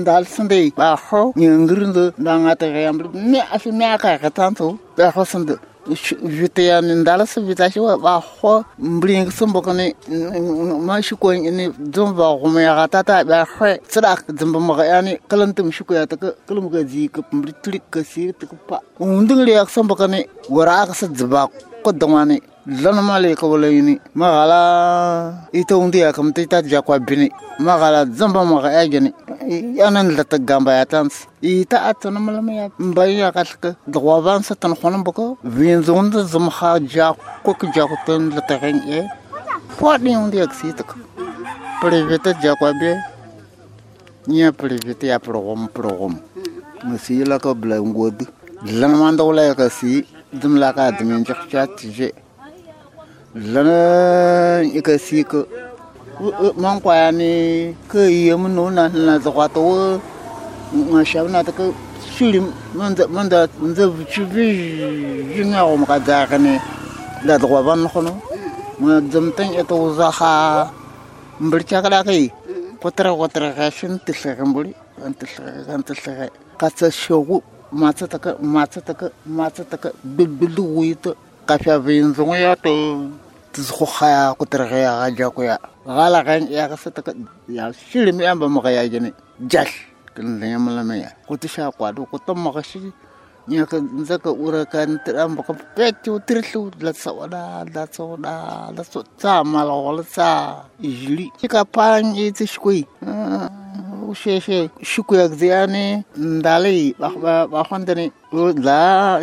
ndal 0.00 0.24
sinde 0.26 0.72
ba 0.76 0.96
ho 0.96 1.32
ngirindu 1.36 2.12
ndanga 2.18 2.52
ta 2.60 2.66
yam 2.66 2.96
ne 3.14 3.40
afi 3.54 3.70
me 3.78 3.84
aka 3.94 4.18
ka 4.22 4.30
tanto 4.30 4.66
ba 4.96 5.10
ho 5.14 5.22
sinde 5.24 5.54
vitayani 6.22 6.94
ndalasa 6.94 7.40
vitashi 7.40 7.80
wa 7.80 8.20
kho 8.20 8.64
mbling 8.78 9.30
sumbo 9.30 9.60
kani 9.60 9.94
ma 10.80 11.02
shuko 11.02 11.34
ni 11.34 11.68
dzumba 11.68 12.36
gume 12.36 12.62
ya 12.62 12.88
tata 12.88 13.24
ba 13.24 13.44
kho 13.44 13.76
tsira 13.88 14.16
dzumba 14.28 14.60
ma 14.60 14.84
yani 14.84 15.18
kalantum 15.28 15.70
shuko 15.72 15.94
ya 15.94 16.06
ta 16.06 16.16
kalam 16.16 16.68
ga 16.70 16.82
ji 16.82 17.08
ka 17.08 17.22
mbri 17.32 17.52
tlik 17.62 17.82
ka 17.90 18.02
si 18.04 18.32
ta 18.32 18.46
pa. 18.68 18.80
Undung 19.00 19.44
le 19.44 19.52
yak 19.52 19.70
sumbo 19.70 19.94
kani 19.94 20.26
wara 20.48 20.86
ka 20.86 20.94
sa 20.94 21.06
dzba 21.06 21.48
ko 21.84 21.92
dongani 21.92 22.40
lanuma 22.66 23.20
le 23.20 23.36
ko 23.36 23.50
wala 23.52 23.68
yini 23.68 24.00
magala 24.16 25.48
ito 25.52 25.76
undi 25.76 26.00
akam 26.00 26.32
tita 26.32 26.62
jakwa 26.62 26.98
bini 26.98 27.28
magala 27.60 28.06
zamba 28.08 28.40
maga 28.44 28.72
ejeni 28.80 29.12
yanan 29.76 30.16
lata 30.16 30.38
gamba 30.38 30.72
yatans 30.80 31.28
ita 31.42 31.76
ita 31.76 31.78
atana 31.92 32.20
malama 32.20 32.52
ya 32.52 32.70
mbayi 32.78 33.20
ya 33.20 33.32
dwa 33.86 34.22
ban 34.24 34.42
sa 34.42 34.54
tan 34.54 34.72
khonam 34.74 35.04
boko 35.04 35.36
vinzunda 35.44 36.24
zumha 36.24 36.80
jakwa 36.80 37.20
ko 37.44 37.52
ko 37.52 37.66
ja 37.74 37.84
ko 37.84 37.96
tan 38.06 38.32
lata 38.32 38.56
gen 38.56 38.80
e 38.88 39.04
podi 39.76 40.16
undi 40.16 40.40
ya 40.40 40.46
ksitak 40.48 40.96
privete 41.84 42.32
jakwa 42.40 42.72
be 42.80 42.96
nya 44.26 44.52
privete 44.52 45.12
ya 45.12 45.20
progom 45.20 45.68
progom 45.68 46.16
masila 46.80 47.36
ko 47.36 47.52
blangod 47.52 48.24
lanuma 48.64 49.12
ndola 49.12 49.52
ya 49.52 49.54
kasi 49.54 50.08
دم 50.42 50.58
لا 50.58 50.90
من 51.00 51.22
جخشات 51.22 51.80
شات 51.80 51.86
جي. 51.96 52.12
لنا 53.34 54.60
يكسيك. 54.60 55.32
من 56.56 56.78
قاني 56.84 57.74
كي 57.92 58.28
يمنون 58.28 58.78
أن 58.78 59.20
زغطوا. 59.20 59.98
ما 60.92 61.04
شافنا 61.04 61.42
تك 61.42 61.58
شيل 62.18 62.34
من 62.74 62.94
ذا 62.94 63.06
من 63.06 63.28
ذا 63.28 63.48
من 63.62 63.72
ذا 63.72 63.86
بتشوفي 63.86 64.48
جنا 65.36 65.62
وما 65.62 65.84
قد 65.84 66.10
عقني 66.10 66.60
لا 67.24 67.34
تغوان 67.38 67.82
بنخنو. 67.82 68.14
ما 68.80 68.98
دمتن 68.98 69.44
يتوزخا 69.58 70.70
مبرتشاك 71.40 71.84
لاقي 71.84 72.30
قطرة 72.82 73.10
قطرة 73.10 73.48
غاشن 73.58 73.98
تسلغن 74.06 74.52
بولي 74.52 74.74
أنت 75.06 75.24
تسلغن 75.24 75.84
تسلغن 75.84 76.28
قد 76.58 76.70
تسلغن 76.70 77.40
matsi 77.80 78.06
taka 78.06 78.30
matsi 78.54 78.80
taka 78.88 79.06
matsi 79.26 79.62
taka 79.66 79.88
bilbili 80.16 80.62
wita 80.62 81.10
kafya 81.48 81.78
vinzungu 81.78 82.34
ya 82.34 82.54
to 82.56 82.72
tizku 83.52 83.86
khaya 83.86 84.34
kutirga 84.38 84.78
ya 84.86 84.92
gaja 85.10 85.30
kuya. 85.30 85.56
Gala 85.86 86.22
gan 86.26 86.46
ya 86.50 86.64
kasa 86.70 86.90
taka 86.90 87.12
ya 87.48 87.72
shilimi 87.74 88.24
amba 88.26 88.48
maka 88.48 88.70
ya 88.70 88.82
jini 88.88 89.10
jash 89.50 89.74
kinzanya 90.14 90.58
malama 90.58 90.96
ya. 90.96 91.10
Kutisha 91.26 91.70
kwadu 91.70 92.06
kutamma 92.06 92.52
kashi 92.54 92.92
nyaka 93.48 93.76
nzaka 93.76 94.32
urakan 94.32 94.96
tiramba 95.04 95.44
ka 95.44 95.52
pechu 95.76 96.16
tirlu 96.24 96.72
la 96.80 96.92
sawada 96.96 97.60
la 97.68 97.84
sawada 97.92 98.72
la 98.72 98.82
so 98.82 99.04
tsa 99.20 99.44
malawala 99.44 100.00
tsa 100.00 100.64
ijli 100.80 101.28
chika 101.36 101.60
pan 101.68 102.16
itishkui 102.16 102.88
ah 103.04 103.52
شيء 104.14 104.68
شكو 104.82 105.14
يكزياني 105.14 106.02
ندالي 106.18 106.94
باخوندني 107.52 108.12
لا 108.32 109.20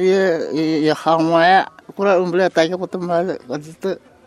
يخاموايا 0.89 1.65
كورا 1.97 2.17
أمبلا 2.17 2.47
تاكي 2.47 2.75
بطم 2.75 3.11
هذا 3.11 3.37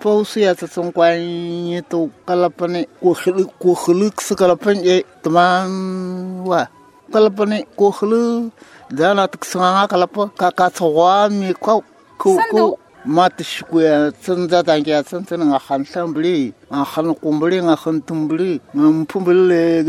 pausu 0.04 0.40
ya 0.40 0.52
ta 0.54 0.66
sun 0.68 0.92
kwanyi 0.92 1.80
to 1.88 2.12
kalapane 2.28 2.84
ko 3.00 3.16
khulu 3.16 3.48
ko 3.56 3.72
khulu 3.72 4.12
su 4.20 4.36
kalapan 4.36 4.76
ye 4.84 5.00
taman 5.24 6.44
wa 6.44 6.68
kalapani 7.08 7.64
ko 7.72 7.88
khulu 7.88 8.52
dana 8.92 9.24
tuk 9.32 9.48
sanga 9.48 9.88
kalapa 9.88 10.28
ka 10.36 10.52
ka 10.52 10.68
sawa 10.68 11.32
mi 11.32 11.56
ko 11.56 11.80
ko 12.20 12.76
mati 13.04 13.44
шкуя 13.44 14.12
tsunza 14.12 14.64
танкия 14.64 14.96
ya 14.96 15.02
tsunza 15.02 15.36
nga 15.36 15.58
khan 15.58 15.84
sambli 15.84 16.54
nga 16.72 16.84
khan 16.84 17.14
kumbli 17.14 17.60
nga 17.60 17.76
khan 17.76 18.00
tumbli 18.00 18.60
mpumbli 18.74 19.84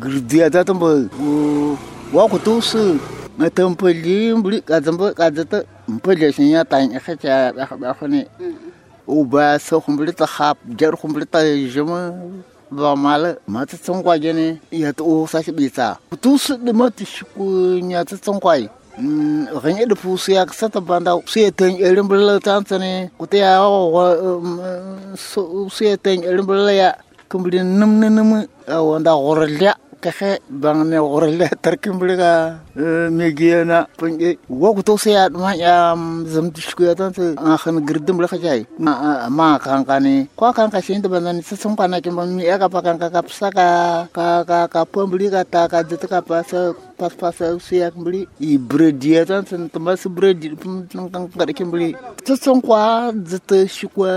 grdia 0.00 0.48
tatambo 0.50 0.88
wa 2.12 2.28
kutus 2.28 2.72
nga 3.36 3.50
tampli 3.50 4.32
mbli 4.32 4.64
kadambo 4.64 5.12
kadata 5.12 5.64
mpli 5.88 6.32
sinya 6.32 6.64
tanya 6.64 7.00
khacha 7.00 7.52
akhani 7.60 8.24
uba 9.06 9.58
so 9.60 9.80
kumbli 9.80 10.12
ta 10.16 10.26
khap 10.26 10.56
jar 10.78 10.96
kumbli 10.96 11.26
ta 11.28 11.44
jema 11.44 12.16
ba 12.72 12.96
mal 12.96 13.36
mat 13.46 13.68
tsongwa 13.68 14.16
jene 14.16 14.60
ya 14.72 14.92
to 14.96 15.26
sa 15.28 15.44
sibita 15.44 16.00
kutus 16.08 16.56
de 16.56 16.72
mat 16.72 16.96
shku 17.04 17.84
nya 17.84 18.00
tsongwa 18.04 18.56
xẽn 19.62 19.88
d 19.88 19.92
pʋʋs 20.02 20.24
yak 20.36 20.48
sã 20.58 20.66
tɩ 20.68 20.80
bãnda 20.88 21.12
sʋya 21.32 21.50
tẽng 21.58 21.76
rẽmbrã 21.96 22.18
la 22.28 22.34
tãn 22.46 22.60
tẽne 22.68 22.90
kʋtɩ 23.18 23.36
yaa 23.44 23.58
awa 23.66 24.04
sʋya 25.76 25.94
tẽng 26.04 26.20
rẽmbrã 26.36 26.60
la 26.66 26.72
ya. 26.72 26.90
Kẽmbr 27.32 27.54
nim 27.64 27.92
ne 28.00 28.08
nim 28.16 28.30
e, 28.36 28.40
a 28.68 28.76
wãnda 28.86 29.12
gʋrlya 29.24 29.72
kexe 30.04 30.30
bangne 30.62 30.98
orle 31.00 31.46
tarkim 31.64 31.94
bliga 32.00 32.58
e, 32.76 32.84
migiana 33.18 33.78
punge 33.98 34.30
wogu 34.62 34.82
to 34.82 34.96
se 34.98 35.14
at 35.16 35.30
ya, 35.32 35.38
ma 35.38 35.52
yam 35.54 36.00
zam 36.26 36.50
tishku 36.50 36.82
ya 36.88 36.94
tan 36.94 37.12
a 37.38 37.56
khan 37.62 37.76
girdim 37.86 38.16
bliga 38.18 38.36
jai. 38.44 38.66
Ma 38.78 39.58
kan 39.64 39.84
kani 39.84 40.26
ko 40.36 40.52
kan 40.52 40.70
ka 40.70 40.80
shin 40.80 41.00
da 41.02 41.08
banan 41.08 41.42
sa 41.42 41.54
sun 41.56 41.76
kana 41.76 42.00
kin 42.00 42.14
ban 42.16 42.28
mi 42.36 42.42
aga 42.48 42.66
ya, 42.66 42.74
pakan 42.74 42.98
ka 42.98 43.08
kapsa 43.14 43.48
ka 43.58 43.68
ka 44.16 44.26
ka 44.44 44.58
ka 44.74 44.84
pon 44.84 45.06
bliga 45.12 45.44
ta 45.44 45.68
ka 45.68 45.82
dit 45.82 46.02
ka 46.12 46.20
pasa 46.20 46.74
pas 46.98 47.14
pas 47.20 47.36
su 47.64 47.74
ya 47.76 47.90
bli 47.94 48.26
i 48.40 48.58
bredi 48.58 49.14
ya 49.16 49.24
tan 49.24 49.46
sun 49.46 49.68
tamba 49.72 49.96
su 49.96 50.08
bredi 50.10 50.50
tang 50.62 51.08
tang 51.12 51.26
ka 51.30 51.46
kin 51.58 51.70
bli 51.70 51.94
sa 52.26 52.34
sun 52.36 52.60
kwa 52.60 53.12
shi 53.76 53.86
kwa 53.94 54.12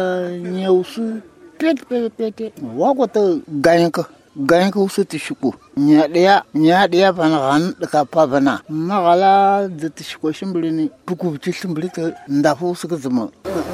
pet 1.59 1.77
pet 1.87 2.11
pet 2.17 2.53
wa 2.75 2.91
ko 2.97 3.05
to 3.07 3.23
ganka 3.65 4.03
ka 4.35 4.41
gayen 4.43 4.71
ka 4.71 4.79
wusu 4.79 5.05
ti 5.05 5.17
shuku. 5.19 5.53
Nya 5.77 6.07
ɗaya 6.07 6.43
nya 6.53 6.87
ɗaya 6.87 7.13
bana 7.15 7.37
gan 7.39 7.63
ka 7.91 8.05
pa 8.05 8.27
bana 8.27 8.61
magala 8.69 9.67
da 9.67 9.89
ti 9.89 10.03
shuko 10.03 10.31
shimbiri 10.31 10.71
ni. 10.71 10.89
Buku 11.07 11.37
ti 11.39 11.51
shimbiri 11.51 11.89
ta 11.89 12.11
ndafu 12.27 12.75
su 12.75 12.87
ka 12.87 12.95
zama 12.97 13.29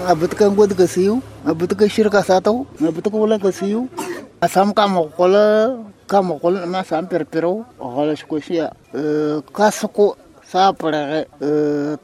abut 0.08 0.34
ka 0.38 0.50
ngod 0.50 0.74
ka 0.78 0.86
siyu 0.88 1.22
abut 1.46 1.74
ka 1.76 1.88
shirka 1.90 2.22
satau 2.24 2.66
abut 2.82 3.04
ka 3.04 3.18
wala 3.18 3.40
ka 3.40 3.52
siyu 3.52 3.90
asam 4.42 4.74
ka 4.74 4.88
mo 4.88 5.10
kola 5.18 5.78
ka 6.08 6.22
mo 6.22 6.38
kola 6.40 6.66
ma 6.66 6.84
sam 6.84 7.08
perpero 7.08 7.66
wala 7.80 8.16
shuko 8.16 8.40
shiya. 8.40 8.72
Ka 9.54 9.72
sako 9.72 10.16
sa 10.46 10.74
pare 10.74 11.26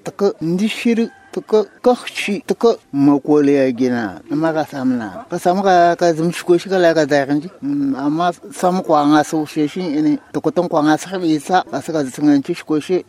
ta 0.03 0.11
ka 0.11 0.33
ndi 0.41 0.67
shiri 0.69 1.05
tuka 1.37 1.69
kakshi 1.85 2.41
tuka 2.49 2.73
makoli 2.89 3.53
ya 3.55 3.69
gina 3.71 4.17
nama 4.29 4.49
ka 4.57 4.65
samna. 4.65 5.25
Ka 5.29 5.37
samu 5.37 5.61
ka 5.61 5.93
ka 5.93 6.09
zimshi 6.13 6.41
koshi 6.41 6.65
ka 6.69 6.77
laka 6.81 7.05
zaikanji 7.05 7.49
amma 7.93 8.33
samu 8.49 8.81
kwa 8.81 9.05
nga 9.05 9.21
su 9.23 9.45
sheshi 9.45 9.85
ini 9.85 10.17
tukutan 10.33 10.65
kwa 10.65 10.81
nga 10.83 10.97
sakhi 10.97 11.37
isa 11.37 11.61
ka 11.69 11.77
saka 11.81 12.01
zisanganchi 12.03 12.57
shikoshi 12.57 13.05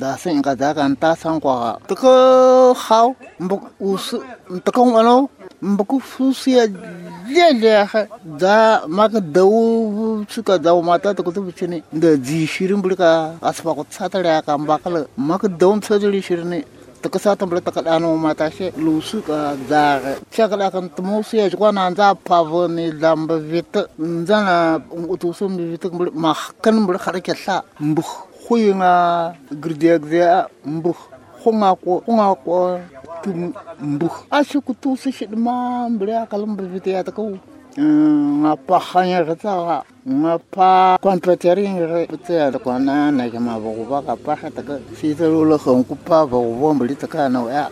da 0.00 0.16
san 0.16 0.40
inka 0.40 0.56
zaikan 0.56 0.96
ta 0.96 1.12
san 1.14 1.36
kwa 1.40 1.76
ka 1.76 1.84
tuka 1.88 2.10
hao 2.88 3.12
mbuk 3.40 3.62
usu 3.80 4.24
tuka 4.64 4.80
wano 4.80 5.28
mbuk 5.60 6.00
fusi 6.00 6.56
ya 6.56 6.64
lele 7.28 7.84
da 8.24 8.82
maka 8.88 9.20
dawu 9.20 10.24
chika 10.24 10.56
dawu 10.58 10.80
mata 10.82 11.12
tukutu 11.14 11.42
bichini 11.44 11.82
da 11.92 12.16
zi 12.16 12.46
shirin 12.46 12.80
bulika 12.80 13.36
aspa 13.42 13.74
kutsatari 13.76 14.28
ya 14.28 14.40
ka 14.42 14.56
mbakala 14.58 15.04
maka 15.16 15.48
dawun 15.48 15.80
tsadari 15.80 16.22
shirini. 16.22 16.64
takasata 17.02 17.46
mbla 17.46 17.60
takadana 17.60 18.06
mamatashe 18.08 18.72
lusu 18.78 19.22
ka 19.22 19.56
zare. 19.68 20.16
Shakadaka 20.30 20.80
ntumusu 20.80 21.36
yashkwana 21.36 21.90
nza 21.90 22.14
pavoni 22.14 22.92
lamba 22.92 23.38
vita 23.38 23.86
nzana 23.98 24.80
utusu 25.08 25.48
mbi 25.48 25.64
vita 25.64 25.88
mbla 25.88 26.10
mahkan 26.14 26.80
mbla 26.80 26.98
harake 26.98 27.34
sa 27.34 27.62
mbuh 27.80 28.10
huyi 28.48 28.74
nga 28.74 29.34
girdiagzea 29.52 30.46
mbuh 30.64 30.96
hungako 31.44 32.02
hungako 32.06 32.80
tumu 33.22 33.52
mbuh. 33.80 34.14
Ashukutusu 34.30 35.12
shidma 35.12 35.88
mbla 35.88 36.22
akalam 36.22 36.50
mbla 36.50 36.66
vita 36.68 36.90
yatakawu 36.90 37.38
Un 37.78 38.44
a 38.46 38.56
pa 38.56 38.80
chanya 38.80 39.20
rata 39.22 39.54
ra. 39.54 39.84
Un 40.06 40.24
a 40.24 40.38
pa 40.38 40.96
kwan 40.98 41.20
peterin 41.20 41.76
re. 41.76 42.06
Pete 42.06 42.40
a 42.40 42.50
dakwa 42.50 42.80
na 42.80 43.10
na 43.10 43.28
jama 43.28 43.58
vago 43.58 43.84
vaga 43.84 44.16
pa 44.16 44.34
chata 44.34 44.62
ka. 44.64 44.78
Si 44.96 45.14
te 45.14 45.24
lo 45.28 45.44
lo 45.44 45.58
chan 45.58 45.84
kupa 45.84 46.24
vago 46.24 46.56
vom 46.56 46.80
li 46.88 46.94
taka 46.96 47.28
na 47.28 47.42
wea. 47.44 47.68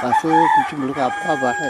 Pa 0.00 0.12
se 0.20 0.28
kuchim 0.28 0.86
lo 0.86 0.92
ka 0.92 1.08
pa 1.08 1.32
vaga. 1.40 1.68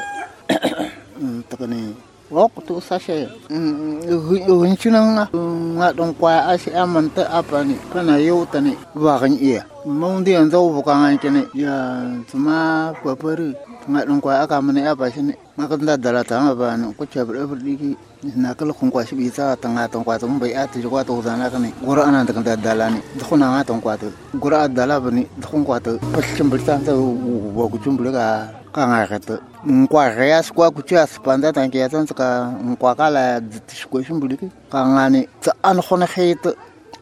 Un 1.21 1.45
taka 1.49 1.67
ni. 1.67 1.95
wok 2.31 2.53
tu 2.67 2.81
sashe 2.81 3.29
hunci 3.51 4.89
dong 4.91 5.15
na 5.15 5.29
ngadon 5.77 6.15
aman 6.17 6.51
asi 6.53 6.71
apa 6.73 7.65
ni 7.65 7.77
kana 7.93 8.17
yauta 8.19 8.61
ne 8.61 8.73
bakan 8.97 9.37
iya 9.37 9.65
mun 9.85 10.25
da 10.25 10.31
yanzu 10.41 10.57
bukan 10.73 11.05
an 11.13 11.19
kene 11.21 11.45
ya 11.53 12.01
tuma 12.31 12.93
kwafari 13.03 13.53
ngadon 13.89 14.21
kwaya 14.21 14.43
aka 14.49 14.57
apa 14.57 15.11
shi 15.13 15.21
ne 15.23 15.35
nda 15.59 15.77
da 15.77 15.97
dalata 15.97 16.41
ma 16.41 16.55
ba 16.55 16.77
nan 16.77 16.95
ku 16.97 17.05
chabre 17.07 17.45
burdi 17.47 17.95
na 18.37 18.55
kala 18.57 18.73
kun 18.73 18.91
kwashi 18.91 19.15
bi 19.15 19.31
ta 19.31 19.55
tan 19.57 19.77
ngatan 19.77 20.03
kwata 20.03 20.27
mun 20.27 20.39
bai 20.41 20.57
ati 20.57 20.81
kwata 20.83 21.13
uzana 21.13 21.51
kane 21.53 21.71
gura 21.85 22.09
ana 22.09 22.25
ta 22.25 22.33
kanda 22.33 22.57
dala 22.57 22.89
ne 22.91 22.99
da 23.15 23.25
kuna 23.29 23.53
ngatan 23.53 23.81
kwata 23.81 24.07
gura 24.35 24.67
dala 24.69 24.99
bane 24.99 25.29
da 25.37 25.47
kun 25.47 25.63
kwata 25.65 26.01
fashin 26.17 26.49
burta 26.49 26.81
ta 26.81 26.97
wa 26.97 27.69
gujun 27.69 27.95
burga 27.97 28.49
kan 28.73 28.89
ngakata 28.89 29.39
nkwa 29.67 30.09
rheya 30.11 30.43
sikwa 30.43 30.71
kuti 30.71 30.97
asipanda 30.97 31.53
tanke 31.53 31.79
ya 31.79 31.89
tsantsika 31.89 32.53
nkwa 32.65 32.95
kala 32.95 33.41
tixikwe 33.41 34.05
ximbuliki 34.05 34.49
kangani 34.73 35.29
tsa 35.41 35.55
an 35.63 35.81
khone 35.83 36.07
khete 36.07 36.53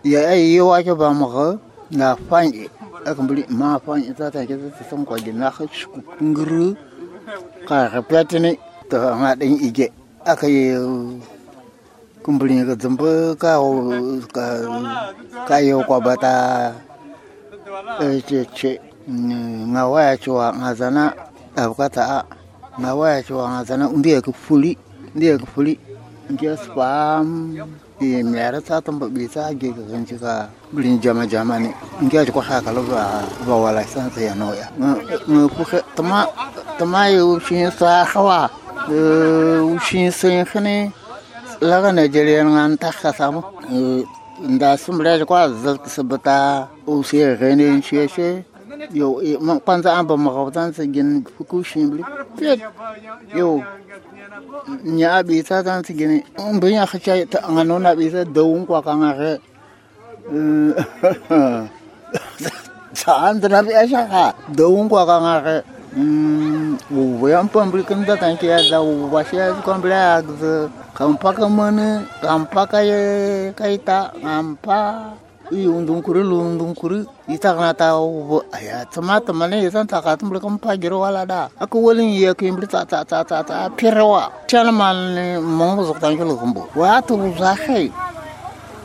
ya 0.04 0.28
ayi 0.30 0.60
wa 0.60 0.82
ke 0.82 0.94
ba 0.94 1.10
mgo 1.14 1.58
na 1.90 2.14
a 2.14 2.44
eh, 2.44 2.70
akumbuli 3.04 3.44
ma 3.50 3.78
fanye 3.78 4.14
tsa 4.14 4.30
tanke 4.30 4.54
tsa 4.56 4.84
tsa 4.84 4.96
nkwa 4.96 5.18
gina 5.18 5.50
kha 5.50 5.64
xiku 5.66 5.98
ngru. 6.22 6.76
Ka 7.68 7.88
repetini 7.88 8.58
to 8.90 8.98
nga 8.98 9.34
den 9.34 9.58
ige 9.58 9.90
aka 10.24 10.46
yi 10.46 10.78
kumbuli 12.22 12.62
ga 12.64 12.74
zumbu 12.78 13.34
ka 13.38 13.58
ka 14.34 14.44
ka 15.48 15.56
yo 15.58 15.82
kwa 15.82 15.98
bata 16.00 16.74
eh, 18.00 18.18
e 18.18 18.22
che 18.22 18.46
che 18.54 18.80
nga 19.66 19.82
wa 19.90 20.02
ya 20.02 20.16
chwa 20.16 20.54
nga 20.54 20.74
zana 20.74 21.14
a 21.56 22.41
nga 22.80 22.90
waya 22.94 23.22
nga 23.24 23.64
zana 23.64 23.84
ndiye 23.88 24.20
ka 24.20 24.32
fuli 24.32 24.76
ndiye 25.14 25.38
ka 25.38 25.46
fuli 25.46 25.78
nke 26.32 26.56
spam 26.56 27.26
e 28.00 28.22
mera 28.22 28.60
ta 28.60 28.80
tamba 28.80 29.06
bi 29.08 29.28
ta 29.28 29.52
ge 29.54 29.68
ka 29.76 29.82
ganci 29.90 30.16
ka 30.18 30.48
bulin 30.72 31.00
jama 31.00 31.26
jama 31.26 31.58
ne 31.58 31.70
nke 32.02 32.30
ko 32.32 32.40
ha 32.40 32.60
kala 32.64 32.80
ba 32.82 33.22
ba 33.46 33.54
wala 33.56 33.82
san 33.84 34.08
ta 34.10 34.20
ya 34.20 34.34
noya 34.34 34.66
nga 34.78 35.48
ku 35.54 35.62
tama 35.96 36.26
tama 36.78 37.08
yo 37.12 37.38
shi 37.38 37.68
sa 37.78 38.04
hawa. 38.04 38.50
Shi 39.86 40.10
sun 40.10 40.42
khane 40.44 40.90
laga 41.60 41.92
Nigeria 41.94 42.42
ngan 42.44 42.74
ta 42.78 42.90
ka 42.90 43.12
samu 43.12 43.42
nda 44.42 44.76
sumbre 44.76 45.24
kwa 45.24 45.48
zat 45.54 45.86
sabata 45.86 46.66
o 46.86 47.02
rene 47.12 47.80
shi 47.82 48.08
shi 48.08 48.42
Yo, 48.90 49.22
mak 49.38 49.62
panza 49.62 49.94
amba 49.94 50.18
makawtan 50.18 50.74
sa 50.74 50.82
gin 50.82 51.22
kushin 51.46 51.86
bli. 51.94 52.02
Pet. 52.34 52.58
Yo. 53.30 53.62
Nya 54.82 55.22
abisa 55.22 55.62
tan 55.62 55.84
sa 55.86 55.94
gin. 55.94 56.26
Umbi 56.34 56.74
ya 56.74 56.82
khacha 56.86 57.22
ta 57.30 57.46
ngano 57.46 57.78
na 57.78 57.94
bisa 57.94 58.26
daung 58.26 58.66
kwa 58.66 58.82
kanga 58.82 59.14
re. 59.14 59.34
Saan 62.92 63.38
tan 63.40 63.62
bi 63.62 63.72
asha 63.72 64.02
ha. 64.10 64.34
Daung 64.50 64.90
kwa 64.90 65.06
kanga 65.06 65.34
re. 65.46 65.56
Mm, 65.94 66.80
Uwe 66.90 67.36
am 67.36 67.46
pambri 67.52 67.84
kenda 67.84 68.16
tan 68.16 68.34
kia 68.40 68.58
ya 68.58 68.70
da 68.70 68.78
uwa 68.80 69.20
shi 69.28 69.36
ya 69.36 69.52
kombla 69.60 69.94
ya 69.94 70.22
kampa 70.96 71.32
kamane 71.36 72.08
kampa 72.24 72.66
kaya 72.66 73.52
kaita 73.52 74.10
kampa 74.16 75.12
i 75.52 75.68
undung 75.68 76.02
kuri 76.02 76.22
lundung 76.24 76.74
kuri. 76.74 77.04
Ita 77.28 77.54
kana 77.54 77.74
ta 77.74 77.96
wo 78.00 78.42
aya 78.52 78.84
tama 78.90 79.20
tama 79.20 79.46
ne 79.46 79.70
san 79.70 79.86
ta 79.86 80.00
ka 80.00 80.16
tumbre 80.16 80.40
kan 80.40 80.58
pa 80.58 80.74
ta 80.76 80.88
ta 83.44 83.68
pirwa 83.76 84.32
chana 84.48 84.72
man 84.72 85.14
ne 85.14 85.38
mo 85.38 85.84
zo 85.84 85.92
tan 86.00 86.16
ko 86.16 86.36
kumbo 86.36 86.66
wa 86.74 87.00
tu 87.00 87.14
za 87.38 87.54
khai 87.54 87.92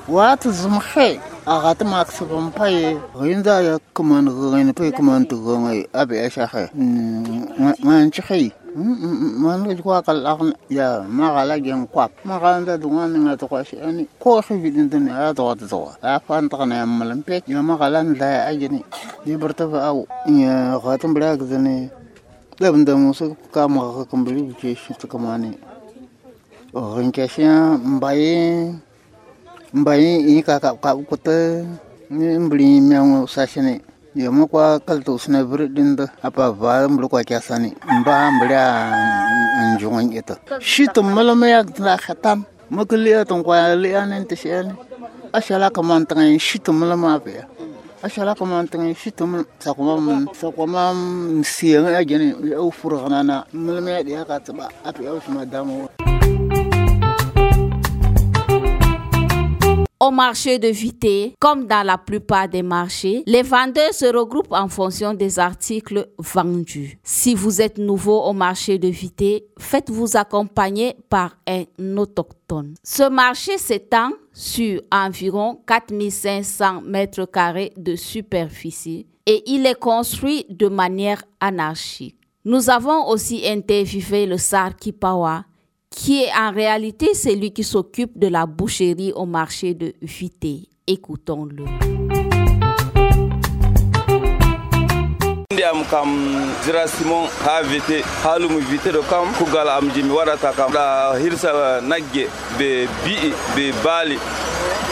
wa 0.08 0.36
tu 0.36 0.52
zum 0.52 0.80
khai 0.80 1.20
aga 1.48 1.74
ta 1.80 1.86
mak 1.86 2.12
su 2.12 2.26
kan 2.28 2.52
pa 2.52 2.68
ye. 2.68 2.98
Rinda 3.16 3.62
ya 3.64 3.80
abe 5.94 6.18
ya 6.20 6.30
sha 6.30 6.48
mandu 8.78 9.82
kwa 9.82 10.06
kal 10.06 10.22
akna 10.22 10.54
ya 10.70 11.02
magala 11.02 11.58
gen 11.58 11.88
kwap 11.90 12.12
maganda 12.22 12.78
dunga 12.78 13.10
ninga 13.10 13.34
to 13.34 13.48
kwashi 13.50 13.82
ani 13.82 14.06
ko 14.22 14.38
shi 14.42 14.54
bidin 14.62 14.86
dun 14.90 15.10
ya 15.10 15.34
to 15.34 15.50
to 15.58 15.66
to 15.66 15.90
a 16.06 16.20
fan 16.22 16.46
ta 16.46 16.58
kana 16.62 16.86
malam 16.86 17.26
pe 17.26 17.42
ya 17.50 17.58
magala 17.66 18.06
nda 18.06 18.46
a 18.46 18.54
ajini 18.54 18.86
di 19.26 19.34
bertafa 19.34 19.82
au 19.90 20.06
ya 20.30 20.78
khatam 20.78 21.10
bra 21.18 21.34
gzani 21.34 21.90
da 22.62 22.70
banda 22.70 22.94
musu 22.94 23.34
ka 23.50 23.66
maga 23.66 24.06
kan 24.06 24.22
bri 24.22 24.54
ke 24.54 24.78
shi 24.78 24.94
ta 24.94 25.10
kamane 25.10 25.58
o 26.74 27.02
rin 27.02 27.10
ke 27.10 27.26
shi 27.26 27.50
mbaye 27.82 28.78
mbai 29.74 30.38
i 30.38 30.46
ka 30.46 30.62
ka 30.62 30.78
ka 30.78 30.94
kuta 31.02 31.66
ni 32.14 32.38
mbri 32.38 32.78
mi 32.78 32.94
sashi 33.26 33.62
ne 33.66 33.82
ya 34.18 34.32
makwa 34.34 34.80
kalta 34.82 35.14
usna 35.14 35.46
bir 35.46 35.70
din 35.70 35.94
da 35.96 36.10
apa 36.26 36.50
ba 36.52 36.90
mbul 36.90 37.06
kwa 37.06 37.22
kya 37.22 37.38
sani 37.38 37.70
mba 38.02 38.32
mbля 38.34 38.64
njungan 39.78 40.10
ita. 40.10 40.42
Shi 40.60 40.88
to 40.90 41.04
malama 41.06 41.46
ya 41.48 41.62
khatam 42.02 42.42
makli 42.74 43.14
ya 43.14 43.26
ton 43.26 43.44
kwa 43.46 43.76
li 43.78 43.94
anen 43.94 44.26
ta 44.26 44.34
shi 44.36 44.50
ne 44.50 44.74
ashala 45.34 45.70
kaman 45.70 46.06
tan 46.10 46.34
shi 46.42 46.58
malama 46.74 47.22
ba 47.22 47.46
ashala 48.02 48.34
kaman 48.34 48.66
tan 48.66 48.90
shi 48.98 49.12
to 49.14 49.30
sa 49.62 49.74
kuma 49.78 50.02
mun 50.02 50.26
sa 50.34 50.50
kuma 50.50 50.90
siyan 51.46 51.86
ya 51.94 52.02
gene 52.02 52.34
ya 52.42 52.58
furgana 52.74 53.22
na 53.22 53.36
malama 53.54 54.02
ya 54.02 54.04
da 54.26 54.26
ka 54.26 54.42
apa 54.82 55.00
ya 55.06 55.14
shi 55.22 55.30
ma 55.30 55.46
damu 55.46 55.86
Au 60.00 60.12
marché 60.12 60.60
de 60.60 60.68
Vité, 60.68 61.34
comme 61.40 61.66
dans 61.66 61.82
la 61.84 61.98
plupart 61.98 62.48
des 62.48 62.62
marchés, 62.62 63.24
les 63.26 63.42
vendeurs 63.42 63.96
se 63.96 64.06
regroupent 64.06 64.52
en 64.52 64.68
fonction 64.68 65.16
des 65.16 65.40
articles 65.40 66.08
vendus. 66.20 67.00
Si 67.04 67.34
vous 67.34 67.62
êtes 67.62 67.80
nouveau 67.80 68.22
au 68.22 68.34
marché 68.34 68.78
de 68.78 68.90
Vité, 68.90 69.48
faites-vous 69.58 70.16
accompagner 70.16 70.96
par 71.10 71.38
un 71.48 71.66
autochtone. 71.98 72.76
Ce 72.84 73.10
marché 73.10 73.58
s'étend 73.58 74.12
sur 74.34 74.82
environ 74.92 75.60
4500 75.66 76.82
mètres 76.82 77.26
carrés 77.26 77.74
de 77.76 77.96
superficie 77.96 79.08
et 79.26 79.42
il 79.48 79.66
est 79.66 79.80
construit 79.80 80.46
de 80.48 80.68
manière 80.68 81.24
anarchique. 81.40 82.18
Nous 82.46 82.70
avons 82.70 83.08
aussi 83.08 83.42
interviewé 83.48 84.28
le 84.28 84.38
Sar 84.38 84.76
Kipawa, 84.76 85.44
qui 85.98 86.24
est 86.24 86.32
en 86.32 86.52
réalité 86.52 87.16
celui 87.16 87.52
qui 87.52 87.64
s'occupe 87.64 88.20
de 88.20 88.28
la 88.28 88.46
boucherie 88.46 89.12
au 89.16 89.26
marché 89.26 89.74
de 89.74 89.94
Vité. 90.02 90.70
Écoutons-le. 90.86 91.66
am 95.68 95.84
kam 95.90 96.10
zira 96.64 96.88
simon 96.88 97.26
ha 97.44 97.62
vite 97.64 97.98
halumu 98.24 98.60
vite 98.70 98.92
do 98.94 99.02
kam 99.10 99.26
kugal 99.38 99.68
am 99.70 99.90
jimi 99.94 100.12
waɗata 100.12 100.52
kam 100.56 100.72
ɗa 100.72 101.18
hirsa 101.20 101.82
nagge 101.82 102.24
be 102.58 102.88
bi'i 103.04 103.34
be 103.56 103.66
baali 103.84 104.18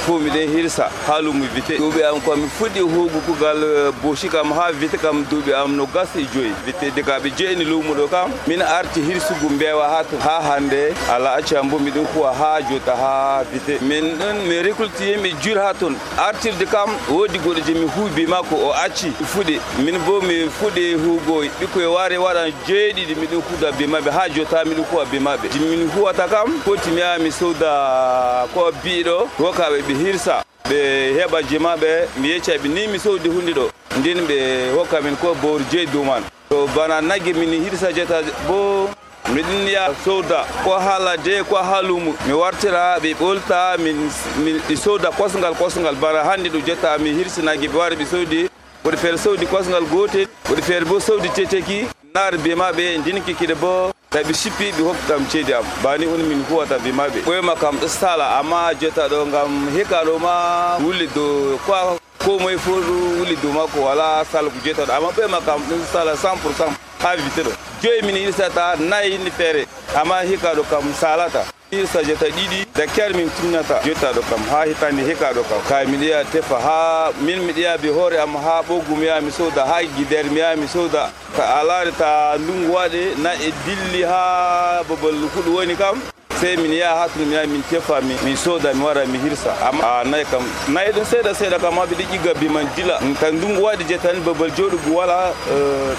fo 0.05 0.19
miɗen 0.19 0.49
hirsa 0.53 0.89
haalumu 1.07 1.45
vite. 1.55 1.77
Duuɓi 1.77 2.03
am 2.03 2.21
ko 2.21 2.31
komi 2.31 2.47
fuɗɗi 2.59 2.81
ku 3.25 3.33
gal 3.39 3.91
boshi 4.03 4.29
kam 4.29 4.51
ha 4.51 4.71
vite 4.71 4.97
kam 4.97 5.25
duuɓi 5.29 5.53
am 5.53 5.75
no 5.75 5.85
gas 5.85 6.09
e 6.15 6.25
joyi 6.33 6.53
vite 6.65 6.91
ɓe 7.23 7.29
jeeni 7.37 7.65
lumuɗo 7.65 8.07
kam 8.09 8.31
min 8.47 8.61
arti 8.61 9.01
hirsugu 9.01 9.49
mbewa 9.49 9.87
ha 9.89 10.03
ha 10.23 10.41
hande 10.41 10.93
ala 11.09 11.35
acci 11.37 11.55
am 11.55 11.69
bo 11.69 11.77
miɗen 11.79 12.05
kuwa 12.13 12.33
ha 12.33 12.61
jota 12.69 12.95
ha 12.95 13.43
vite. 13.51 13.81
Min 13.81 14.15
ɗon 14.19 14.47
mi 14.47 14.61
récolte 14.61 15.17
mi 15.21 15.33
jur 15.41 15.57
ha 15.57 15.73
toon 15.73 15.95
artirde 16.17 16.65
kam 16.69 16.89
wodi 17.09 17.39
goɗo 17.39 17.61
je 17.65 17.73
mi 17.73 17.87
hubi 17.95 18.27
makko 18.27 18.55
o 18.55 18.71
acci 18.73 19.11
fuɗi 19.33 19.59
min 19.83 19.97
bo 20.05 20.21
mi 20.21 20.47
fuɗi 20.59 20.93
huugo 20.93 21.43
ɓikkoye 21.59 21.87
ware 21.87 22.17
waɗan 22.17 22.51
jeeɗiɗi 22.67 23.15
miɗen 23.15 23.41
huuda 23.41 23.71
be 23.77 23.85
maɓɓe 23.87 24.11
ha 24.11 24.29
jota 24.29 24.63
miɗen 24.65 24.85
kuwa 24.85 25.05
be 25.05 25.19
maɓɓe 25.19 25.47
min 25.69 25.89
huwata 25.89 26.27
kam 26.27 26.47
foti 26.65 26.89
mi 26.91 27.01
yaha 27.01 27.17
mi 27.19 27.31
sowda 27.31 28.47
ko 28.53 28.71
biɗo 28.83 29.27
wokaɓe 29.39 29.81
ɓe 29.87 29.93
hirsa 30.03 30.43
ɓe 30.69 30.77
heɓa 31.17 31.41
jimaɓe 31.49 32.07
mi 32.17 32.27
yeccaɓe 32.29 32.67
ni 32.67 32.87
mi 32.87 32.99
sowdi 32.99 33.29
hunde 33.29 33.53
ɗo 33.53 33.69
ndin 33.99 34.19
ɓe 34.27 34.37
hokka 34.75 35.01
min 35.01 35.15
ko 35.17 35.33
bowr 35.41 35.61
jeyi 35.71 35.85
dow 35.87 36.03
man. 36.03 36.23
To 36.49 36.67
bana 36.75 37.01
nagge 37.01 37.33
min 37.33 37.63
hirsa 37.63 37.91
jeta 37.93 38.21
bo 38.47 38.89
miɗin 39.33 39.67
ya 39.67 39.89
sowda 40.05 40.45
ko 40.63 40.71
haala 40.79 41.17
de 41.17 41.43
ko 41.49 41.55
ha 41.55 41.81
lumu 41.81 42.13
mi 42.27 42.33
wartira 42.33 42.99
ɓe 42.99 43.13
ɓolta 43.19 43.77
min 43.79 44.09
mi 44.69 44.75
sowda 44.77 45.09
kosgal 45.11 45.55
kosgal 45.55 45.95
bana 45.95 46.23
hande 46.23 46.49
ɗo 46.49 46.59
jetta 46.65 46.97
mi 46.97 47.13
hirsinagui 47.13 47.67
ɓe 47.67 47.77
wari 47.77 47.95
ɓe 47.95 48.05
sowdi 48.05 48.49
woɗi 48.83 48.97
feere 48.97 49.17
sowdi 49.17 49.45
kosgal 49.47 49.83
gotel 49.91 50.27
woɗi 50.49 50.61
feere 50.61 50.85
bo 50.85 50.99
sowdi 50.99 51.29
teteki 51.29 51.87
naare 52.13 52.37
ndin 52.37 53.01
ndinkikiɗe 53.01 53.55
bo 53.55 53.91
tawi 54.15 54.27
ɓe 54.27 54.33
sippi 54.33 54.71
ɓe 54.71 54.83
hokki 54.83 55.07
kam 55.07 55.25
ceedi 55.29 55.53
am 55.53 55.65
bani 55.83 56.05
on 56.07 56.23
min 56.23 56.41
huwata 56.49 56.77
bemaɓe 56.79 57.19
ɓoyma 57.27 57.55
kam 57.59 57.75
ɗo 57.81 57.87
sala 57.87 58.39
amma 58.39 58.71
jotta 58.81 59.07
ɗo 59.11 59.25
gam 59.31 59.67
hekkaɗo 59.75 60.19
ma 60.19 60.77
wulli 60.79 61.07
dow 61.15 61.59
ko 61.67 61.97
ko 62.23 62.39
moye 62.39 62.57
fo 62.57 62.71
ɗo 62.71 62.95
wulli 63.19 63.35
dow 63.43 63.51
makko 63.51 63.79
wala 63.83 64.23
sala 64.31 64.49
ko 64.49 64.55
jotta 64.65 64.85
ɗo 64.85 64.93
amma 64.97 65.09
ɓoyma 65.11 65.39
kam 65.45 65.59
ɗo 65.69 65.75
sala 65.91 66.15
100 66.15 66.37
pourcent 66.41 66.71
ha 67.03 67.15
vite 67.15 67.43
ɗo 67.43 67.51
joyi 67.83 68.01
min 68.05 68.15
hirsata 68.15 68.75
nayi 68.79 69.17
ni 69.17 69.29
feere 69.31 69.67
amma 69.99 70.23
hikka 70.23 70.55
ɗo 70.55 70.63
kam 70.69 70.93
salata 71.01 71.43
jeta 71.83 72.25
ɗiɗi 72.29 72.65
da 72.73 73.09
min 73.17 73.29
timnata 73.29 73.81
jetta 73.83 74.11
ɗo 74.13 74.21
kam 74.29 74.41
ha 74.49 74.65
hitande 74.65 75.03
hika 75.03 75.33
ɗo 75.33 75.43
kam. 75.49 75.61
Kay 75.69 75.85
mi 75.85 75.97
yiya 75.97 76.23
tefa 76.31 76.59
ha 76.59 77.11
min 77.21 77.39
mi 77.45 77.53
yiya 77.53 77.77
be 77.81 77.87
hoore 77.89 78.17
am 78.19 78.35
ha 78.35 78.61
ɓoggum 78.61 79.03
yaha 79.03 79.21
mi 79.21 79.31
soda 79.31 79.65
ha 79.65 79.81
guidere 79.83 80.29
mi 80.29 80.39
yaha 80.39 80.55
mi 80.55 80.67
soda. 80.67 81.11
Ta 81.35 81.59
alare 81.59 81.91
ta 81.97 82.37
ndungu 82.37 82.73
waɗe 82.73 83.17
na 83.21 83.33
e 83.33 83.51
dilli 83.65 84.03
ha 84.03 84.83
babal 84.87 85.15
huɗo 85.35 85.51
woni 85.55 85.75
kam 85.75 86.01
sai 86.41 86.55
min 86.57 86.71
ya 86.73 86.91
hatun 86.99 87.31
ya 87.31 87.41
min 87.47 87.61
kefa 87.69 88.01
min 88.23 88.35
soda 88.37 88.73
mi 88.73 88.83
wara 88.83 89.05
mi 89.07 89.17
hirsa 89.25 89.51
amma 89.67 90.03
nay 90.11 90.23
kam 90.31 90.43
nay 90.75 90.91
dun 90.91 91.05
sai 91.11 91.21
da 91.27 91.33
sai 91.33 91.49
da 91.53 91.57
kama 91.65 91.85
bi 91.87 91.95
digi 92.01 92.17
gabi 92.25 92.49
man 92.55 92.67
jila 92.75 92.97
kan 93.21 93.39
dun 93.41 93.57
wadi 93.65 93.83
jetan 93.91 94.19
babal 94.25 94.49
jodu 94.57 94.77
wala 94.97 95.19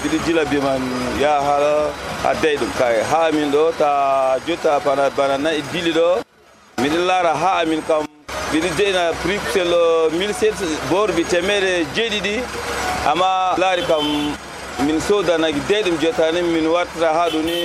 bi 0.03 0.17
jila 0.25 0.45
bi 0.51 0.57
man 0.67 0.81
ya 1.23 1.33
hala 1.47 1.73
adai 2.31 2.55
dum 2.63 2.71
kai 2.79 2.95
ha 3.11 3.21
min 3.37 3.51
do 3.51 3.65
ta 3.81 3.91
jota 4.47 4.79
bana 4.85 5.09
bana 5.17 5.37
na 5.45 5.51
idili 5.61 5.93
do 5.99 6.07
min 6.85 6.93
lara 7.11 7.33
ha 7.43 7.53
min 7.73 7.81
kam 7.91 8.05
bi 8.51 8.59
jena 8.81 9.05
prixel 9.23 9.73
1700 10.17 10.89
bor 10.89 11.07
bi 11.19 11.23
temere 11.35 11.75
jedidi 11.99 12.35
amma 13.13 13.31
lari 13.63 13.83
kam 13.93 14.05
min 14.85 14.99
soda 15.01 15.37
na 15.37 15.49
dai 15.69 15.81
dum 15.87 15.97
jotani 16.03 16.41
min 16.55 16.65
wartara 16.75 17.09
haduni 17.19 17.61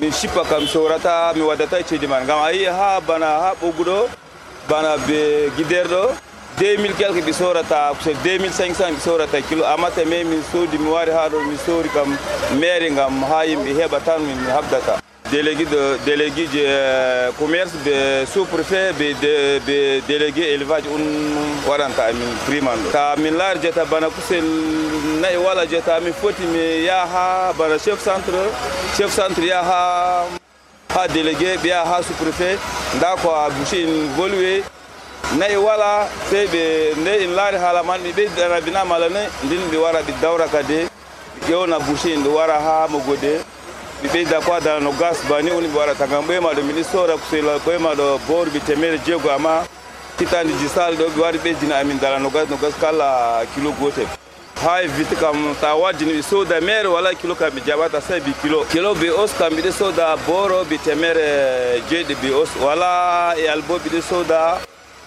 min 0.00 0.10
sippa 0.10 0.42
kam 0.50 0.66
sorata 0.66 1.32
mi 1.36 1.42
waddata 1.42 1.78
e 1.78 1.84
ceedi 1.84 2.08
man 2.08 2.26
gam 2.26 2.40
a 2.42 2.50
yii 2.52 2.66
ha 2.78 3.00
bana 3.00 3.26
ha 3.42 3.50
ɓogguɗo 3.60 3.98
bana 4.68 4.96
be 5.06 5.50
guiderɗo 5.56 6.02
2000 6.58 6.94
quelque 6.98 7.20
ɓe 7.26 7.32
sorata 7.32 7.92
so 8.02 8.10
2500 8.10 8.90
ɓi 8.94 9.00
sorata 9.00 9.40
kilo 9.48 9.64
amma 9.66 9.88
min 10.30 10.42
soodi 10.50 10.78
mi 10.78 10.90
wari 10.90 11.12
ha 11.12 11.28
ɗo 11.28 11.38
mi 11.46 11.56
soori 11.66 11.88
kam 11.94 12.18
maire 12.60 12.90
gam 12.90 13.22
ha 13.22 13.44
yimɓe 13.46 13.70
heɓa 13.78 13.98
tan 14.04 14.20
min 14.22 14.38
habdata 14.50 15.03
délégué 15.30 15.64
de 15.64 15.98
délégué 16.04 16.46
je 16.52 17.30
commerce 17.38 17.72
be 17.84 18.26
sous 18.26 18.44
préfet 18.44 18.92
be 18.92 19.14
be 19.66 20.02
délégué 20.06 20.52
élevage 20.54 20.84
un 20.86 21.68
waɗanta 21.68 22.04
amin 22.10 22.30
priman 22.46 22.76
ɗo 22.84 22.90
ta 22.92 23.14
min 23.16 23.32
laari 23.32 23.60
jeta 23.62 23.84
bana 23.84 24.08
kusel 24.10 24.44
nayi 25.22 25.36
wala 25.36 25.66
jeta 25.66 25.98
mi 26.00 26.12
foti 26.12 26.42
mi 26.52 26.84
yaha 26.84 27.52
bana 27.58 27.78
chef 27.78 27.98
centre 28.04 28.42
chef 28.96 29.10
centre 29.14 29.42
yaha 29.44 30.24
ha 30.94 31.08
délégué 31.08 31.56
ɓe 31.62 31.68
yaha 31.68 31.94
ha 31.96 32.02
sous 32.02 32.14
préfet 32.22 32.58
nda 32.96 33.14
ko 33.22 33.30
a 33.30 33.48
bouché 33.50 33.82
in 33.82 34.08
volué 34.16 34.62
nayi 35.38 35.56
wala 35.56 36.06
sey 36.30 36.46
ɓe 36.46 36.62
nde 37.00 37.12
in 37.24 37.34
laari 37.34 37.56
haala 37.56 37.82
man 37.82 38.00
ɓe 38.04 38.12
ɓeydana 38.12 38.60
binamala 38.60 39.08
ne 39.08 39.22
ndin 39.44 39.62
ɓe 39.72 39.76
wara 39.78 40.00
ɓe 40.02 40.12
dawra 40.20 40.46
ƴewna 41.48 41.78
bouché 41.78 42.14
in 42.14 42.22
ɓe 42.24 42.28
wara 42.28 42.54
ha 42.60 42.86
mo 42.90 42.98
gode 43.00 43.40
bibeda 44.02 44.40
kwadala 44.40 44.80
no 44.80 44.92
gas 44.92 45.18
bani 45.28 45.50
uni 45.50 45.68
baratanga 45.68 46.20
ma 46.40 46.54
do 46.54 46.62
minisora 46.62 47.16
kusela 47.16 47.58
kwema 47.58 47.94
do 47.94 48.18
bor 48.28 48.46
bitemere 48.50 48.98
jego 48.98 49.30
ama 49.30 49.64
titandi 50.18 50.52
jisal 50.54 50.96
do 50.96 51.08
gwari 51.10 51.38
bedina 51.38 51.78
amin 51.78 51.98
dala 51.98 52.18
no 52.18 52.30
gas 52.30 52.48
no 52.48 52.56
gas 52.56 52.74
kala 52.80 53.46
kilo 53.54 53.72
gote. 53.72 54.06
Hai 54.56 54.86
vite 54.86 55.14
kam 55.16 55.54
ta 55.60 55.74
so 56.22 56.44
da 56.44 56.60
mere 56.60 56.86
wala 56.86 57.14
kilo 57.14 57.34
kam 57.34 57.50
jabata 57.66 58.00
sai 58.00 58.20
bi 58.20 58.32
kilo. 58.40 58.64
Kilo 58.64 58.94
bi 58.94 59.08
os 59.10 59.32
kam 59.36 59.54
bi 59.54 59.70
soda 59.70 60.16
boro 60.26 60.64
bitemere 60.64 61.82
jedi 61.88 62.14
bi 62.14 62.30
os 62.30 62.48
wala 62.56 63.34
e 63.36 63.46
albo 63.46 63.78
bi 63.78 64.00
soda 64.00 64.58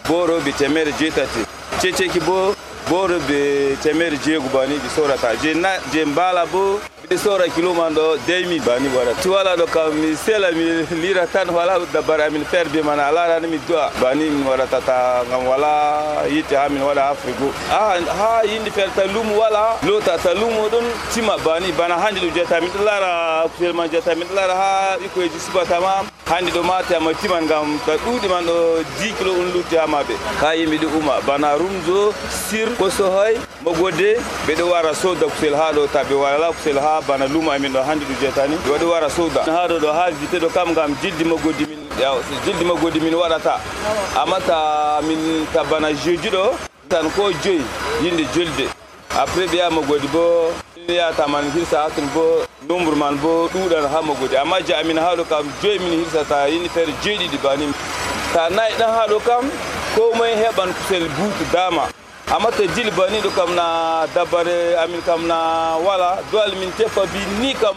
boro 0.07 0.39
bitemere 0.41 0.91
jetati 0.99 1.45
cheche 1.81 2.07
ki 2.07 2.19
bo 2.19 2.53
boro 2.89 3.19
bitemere 3.19 4.17
jego 4.23 4.47
bani 4.49 4.77
bi 4.77 4.89
sora 4.89 5.17
ta. 5.17 5.33
Je 5.41 5.53
na 5.53 5.79
je 5.91 6.05
mbala 6.05 6.45
bo 6.45 6.79
sora 7.15 7.47
kiluma 7.47 7.89
do 7.95 8.17
demi 8.27 8.59
bani 8.59 8.89
waɗa 8.89 9.21
tu 9.23 9.31
wala 9.31 9.55
kam 9.67 9.95
mi 9.95 10.13
sela 10.13 10.51
mi 10.51 10.83
lira 11.01 11.25
tan 11.25 11.47
wala 11.47 11.79
da 11.93 12.01
bara 12.01 12.29
min 12.29 12.43
fer 12.43 12.65
mana 12.83 13.03
ala 13.07 13.27
ran 13.39 13.49
mi 13.49 13.57
dua 13.65 13.89
bani 14.01 14.29
min 14.29 14.43
wara 14.43 14.67
tata 14.67 15.23
ngam 15.29 15.45
wala 15.47 16.27
yitte 16.27 16.51
ha 16.57 16.67
min 16.67 16.81
wala 16.83 17.11
afrigo. 17.15 17.47
Ah, 17.71 17.95
ah 17.95 18.13
ha 18.19 18.41
yinde 18.43 18.69
feere 18.71 18.91
ta 18.93 19.03
lumu 19.07 19.37
wala 19.39 19.79
lota 19.87 20.17
ta 20.17 20.33
ta 20.33 20.33
lumu 20.33 20.69
don 20.69 20.83
tima 21.13 21.37
bani 21.45 21.71
bana 21.71 21.95
hande 21.95 22.19
hanjilu 22.19 22.35
jeta 22.35 22.59
mi 22.61 22.67
lara 22.83 23.47
kutel 23.55 23.73
man 23.73 23.87
min 23.89 24.27
ɗo 24.27 24.35
lara 24.35 24.53
ha 24.55 24.97
iko 25.05 25.21
subatama 25.39 26.16
hande 26.29 26.51
ɗo 26.51 26.63
mate 26.63 26.91
ama 26.95 27.13
timan 27.13 27.47
gam 27.47 27.79
ta 27.85 27.93
ɗuuɗi 27.97 28.27
man 28.29 28.45
ɗo 28.45 28.83
10 28.99 29.13
kilo 29.17 29.31
on 29.31 29.51
lutti 29.53 29.75
ha 29.77 29.87
maɓe 29.87 30.13
ha 30.41 30.53
yimɓe 30.55 30.77
ɗi 30.77 30.85
uma 30.97 31.21
bana 31.27 31.55
rumzo 31.57 32.13
sir 32.49 32.67
kosohoy 32.77 33.37
mogode 33.63 34.19
ɓeɗo 34.47 34.63
wara 34.71 34.93
soda 34.93 35.25
kusel 35.27 35.55
ha 35.55 35.71
ɗo 35.71 35.87
ta 35.87 36.03
ɓe 36.03 36.13
wala 36.15 36.51
kusel 36.51 36.77
ha 36.79 36.99
bana 37.07 37.27
lumo 37.27 37.51
amin 37.51 37.71
ɗo 37.73 37.81
hande 37.83 38.03
ɗo 38.05 38.13
jetani 38.21 38.55
ɓe 38.65 38.69
waɗi 38.71 38.85
wara 38.85 39.09
soda. 39.09 39.41
Ha 39.47 39.67
ɗo 39.67 39.79
ɗo 39.79 39.89
ha 39.93 40.09
vite 40.11 40.37
ɗo 40.43 40.49
kam 40.53 40.73
gam 40.73 40.95
jildi 41.01 41.23
mogodi 41.23 41.65
min 41.65 41.79
jildi 42.45 42.65
mogodi 42.65 42.99
min 42.99 43.13
waɗata 43.15 43.59
amma 44.21 44.37
ta 44.45 44.99
min 45.07 45.45
ta 45.53 45.63
bana 45.63 45.93
jeudi 45.93 46.29
ɗo 46.29 46.55
tan 46.89 47.09
ko 47.15 47.31
joyi 47.43 47.61
yinde 48.03 48.23
jolde 48.35 48.67
après 49.17 49.47
biya 49.47 49.69
ma 49.71 49.81
godi 49.81 50.07
bo 50.13 50.53
yata 50.87 51.25
man 51.27 51.49
hirsa 51.51 51.77
hatun 51.89 52.05
bo 52.13 52.45
nombre 52.69 52.95
man 52.95 53.15
bo 53.17 53.47
ɗuɗan 53.53 53.85
ha 53.91 54.01
mo 54.01 54.13
godi 54.13 54.35
amma 54.37 54.61
je 54.61 54.73
amin 54.73 54.97
ha 54.97 55.15
ɗo 55.17 55.23
kam 55.25 55.45
joyi 55.61 55.79
min 55.79 55.93
hirsa 55.99 56.23
ta 56.29 56.45
yinde 56.47 56.69
feere 56.69 56.93
jeeɗiɗi 57.03 57.37
banim 57.43 57.73
ta 58.33 58.49
nayi 58.49 58.73
ɗan 58.79 58.91
ha 58.95 59.07
ɗo 59.09 59.19
kam 59.25 59.49
ko 59.95 60.13
moye 60.17 60.35
heɓan 60.35 60.69
kusel 60.73 61.07
buutu 61.17 61.45
dama. 61.51 61.89
Amma 62.29 62.51
to 62.51 62.63
bani 62.97 63.17
ɗo 63.25 63.29
kam 63.35 63.55
na 63.55 64.05
dabare 64.13 64.75
amin 64.83 65.01
kam 65.01 65.25
na 65.27 65.77
wala 65.85 66.19
dowal 66.31 66.53
min 66.59 66.71
tefa 66.77 67.01
bi 67.13 67.19
ni 67.41 67.53
kam 67.55 67.75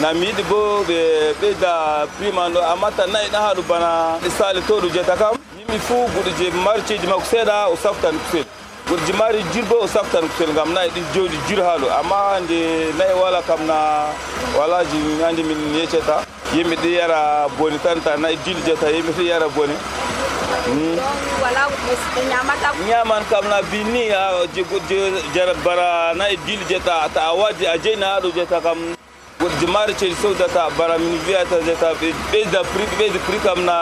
na 0.00 0.12
mi 0.12 0.26
yiɗi 0.26 0.42
bo 0.50 0.82
ɓe 0.88 0.98
ɓeyda 1.40 2.06
prix 2.18 2.32
man 2.34 2.52
ɗo 2.52 2.60
amma 2.72 2.90
ta 2.96 3.06
nayi 3.06 3.28
ɗan 3.30 3.42
haɗu 3.46 3.62
bana 3.68 4.18
sali 4.38 4.60
to 4.66 4.80
ɗo 4.80 4.88
jetta 4.92 5.14
kam 5.16 5.36
yimɓe 5.56 5.78
fuu 5.86 6.02
goɗo 6.14 6.30
je 6.38 6.50
marceji 6.64 7.06
makko 7.06 7.24
seeɗa 7.30 7.68
o 7.70 7.76
saftan 7.76 8.18
kusel 8.18 8.44
jimaari 9.06 9.40
mari 9.44 9.62
bo 9.68 9.76
o 9.80 9.86
saftan 9.88 10.28
kusel 10.28 10.52
gam 10.54 10.72
nayi 10.74 10.90
ɗi 10.94 11.00
jooɗi 11.14 11.38
jur 11.48 11.60
haalo 11.64 11.88
amma 11.98 12.16
hande 12.36 12.92
nayi 12.98 13.14
wala 13.20 13.40
kam 13.42 13.66
na 13.66 14.06
walaji 14.58 14.98
hande 15.24 15.42
min 15.42 15.58
yeccata 15.74 16.20
yimɓe 16.54 16.76
ɗi 16.82 16.90
yara 16.96 17.48
boni 17.58 17.78
tan 17.78 18.00
ta 18.04 18.16
nayi 18.16 18.36
jili 18.44 18.60
jeta 18.66 18.90
yimɓe 18.90 19.12
ɗi 19.16 19.24
yara 19.28 19.48
boni. 19.48 19.74
Ñaman 22.88 23.22
kam 23.30 23.44
na 23.48 23.62
binni 23.70 24.08
jara 25.34 25.54
bara 25.64 26.12
nayi 26.14 26.36
dili 26.46 26.64
jeta 26.68 27.08
ta 27.14 27.20
a 27.30 27.34
waddi 27.34 27.66
a 27.66 27.78
jeyni 27.78 28.02
haɗo 28.04 28.30
jeta 28.36 28.60
kam 28.60 28.78
goɗɗo 29.44 29.66
mari 29.72 29.94
cedi 29.94 30.14
sowdata 30.14 30.70
bara 30.78 30.98
min 30.98 31.18
wiyata 31.26 31.60
jeta 31.66 31.92
ɓeyda 32.32 32.60
prix 32.72 32.88
ɓeyda 32.98 33.18
prix 33.26 33.40
kam 33.44 33.64
na 33.64 33.76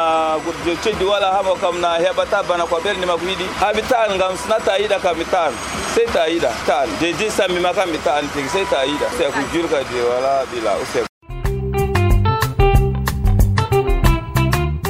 goɗɗo 0.44 0.75
ceddi 0.83 1.05
wala 1.05 1.31
hamo 1.31 1.55
kam 1.55 1.81
na 1.81 1.98
heɓata 2.03 2.42
bana 2.48 2.64
ko 2.66 2.77
ɓerde 2.85 3.07
makko 3.07 3.27
yiɗi 3.31 3.46
ha 3.61 3.72
mi 3.75 3.83
ta'an 3.83 4.18
gam 4.18 4.35
sona 4.37 4.59
ta 4.66 4.75
yiɗa 4.83 4.98
kam 5.03 5.16
mi 5.18 5.25
ta'an 5.25 5.53
sey 5.94 6.07
ta 6.12 6.27
yiɗa 6.27 6.51
ta'an 6.66 6.88
de 7.01 7.12
je 7.18 7.31
sammima 7.31 7.72
kam 7.75 7.90
mi 7.90 7.98
ta'an 7.98 8.25
tigi 8.35 8.48
sey 8.48 8.64
ta 8.70 8.83
yiɗa 8.85 9.07
sey 9.16 9.31
ko 9.31 9.40
jurka 9.53 9.79
de 9.90 10.03
wala 10.11 10.44
ɓila 10.51 10.72
useko 10.83 11.07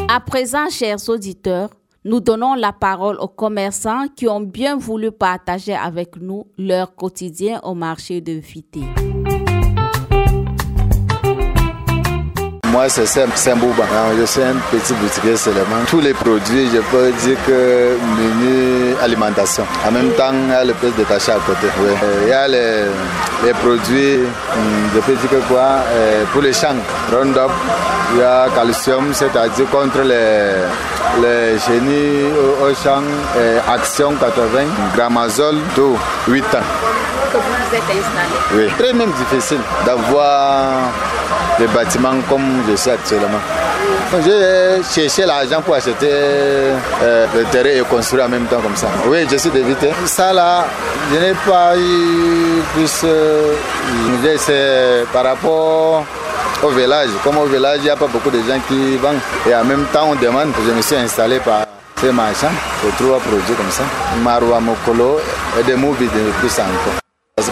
À 0.08 0.20
présent, 0.20 0.68
chers 0.68 1.08
auditeurs, 1.08 1.70
nous 2.04 2.20
donnons 2.20 2.54
la 2.54 2.72
parole 2.72 3.16
aux 3.18 3.28
commerçants 3.28 4.08
qui 4.14 4.28
ont 4.28 4.40
bien 4.40 4.76
voulu 4.76 5.10
partager 5.10 5.74
avec 5.74 6.16
nous 6.16 6.46
leur 6.58 6.94
quotidien 6.94 7.60
au 7.62 7.74
marché 7.74 8.20
de 8.20 8.32
Vité. 8.32 8.80
Moi, 12.82 12.88
c'est 12.88 13.06
Saint-Bouba. 13.06 13.84
Je 14.18 14.24
suis 14.24 14.42
un 14.42 14.56
petit 14.72 14.92
boutiquier 14.94 15.36
seulement. 15.36 15.84
Tous 15.86 16.00
les 16.00 16.12
produits, 16.12 16.68
je 16.74 16.80
peux 16.80 17.12
dire 17.12 17.36
que 17.46 17.96
menu 18.18 18.96
alimentation. 19.00 19.64
En 19.86 19.92
même 19.92 20.10
temps, 20.14 20.32
il 20.32 20.50
y 20.50 20.52
a 20.52 20.64
le 20.64 20.74
pièce 20.74 20.92
détaché 20.96 21.30
à 21.30 21.36
côté. 21.46 21.68
Oui. 21.78 21.92
Il 22.24 22.28
y 22.30 22.32
a 22.32 22.48
les, 22.48 23.52
produits, 23.62 24.18
je 24.92 24.98
peux 24.98 25.12
dire 25.12 25.30
que 25.30 25.36
quoi, 25.46 25.84
pour 26.32 26.42
les 26.42 26.52
champs, 26.52 26.74
Roundup, 27.12 27.52
il 28.14 28.18
y 28.18 28.22
a 28.24 28.48
calcium, 28.52 29.14
c'est-à-dire 29.14 29.70
contre 29.70 30.00
les, 30.00 30.50
les 31.22 31.60
chenilles 31.60 32.32
au 32.60 32.74
champ, 32.74 33.04
Action 33.72 34.14
80, 34.16 34.64
Gramazole, 34.96 35.58
tout, 35.76 35.96
8 36.26 36.42
ans. 36.56 37.11
Vous 37.32 37.40
vous 37.40 37.76
êtes 37.76 37.82
installé 37.82 38.34
Oui, 38.54 38.68
très 38.78 38.92
même 38.92 39.10
difficile 39.12 39.60
d'avoir 39.86 40.90
des 41.58 41.66
bâtiments 41.68 42.14
comme 42.28 42.62
je 42.68 42.76
suis 42.76 42.90
actuellement. 42.90 43.40
J'ai 44.24 44.82
cherché 44.82 45.24
l'argent 45.24 45.62
pour 45.62 45.74
acheter 45.74 46.10
euh, 46.10 47.26
le 47.34 47.44
terrain 47.44 47.70
et 47.70 47.80
construire 47.88 48.26
en 48.26 48.28
même 48.28 48.44
temps 48.44 48.60
comme 48.60 48.76
ça. 48.76 48.88
Oui, 49.06 49.26
je 49.30 49.36
suis 49.36 49.50
d'éviter. 49.50 49.90
Ça 50.04 50.32
là, 50.32 50.66
je 51.10 51.18
n'ai 51.18 51.32
pas 51.46 51.76
eu 51.76 52.60
plus. 52.74 53.00
Euh, 53.04 53.54
c'est 54.36 55.06
par 55.12 55.24
rapport 55.24 56.04
au 56.62 56.68
village. 56.68 57.08
Comme 57.24 57.38
au 57.38 57.46
village, 57.46 57.78
il 57.78 57.84
n'y 57.84 57.90
a 57.90 57.96
pas 57.96 58.06
beaucoup 58.06 58.30
de 58.30 58.38
gens 58.38 58.60
qui 58.68 58.96
vendent. 58.98 59.20
Et 59.48 59.54
en 59.54 59.64
même 59.64 59.86
temps, 59.92 60.08
on 60.10 60.14
demande. 60.14 60.52
Je 60.66 60.72
me 60.72 60.82
suis 60.82 60.96
installé 60.96 61.38
par 61.38 61.64
ces 61.98 62.12
marchands. 62.12 62.52
Je 62.84 62.90
trouve 62.96 63.14
un 63.14 63.18
produit 63.18 63.54
comme 63.54 63.70
ça. 63.70 63.84
Marwa 64.22 64.60
Mokolo 64.60 65.18
et 65.58 65.62
des 65.62 65.76
mobiles 65.76 66.08
de 66.10 66.30
plus 66.40 66.52
encore. 66.58 67.02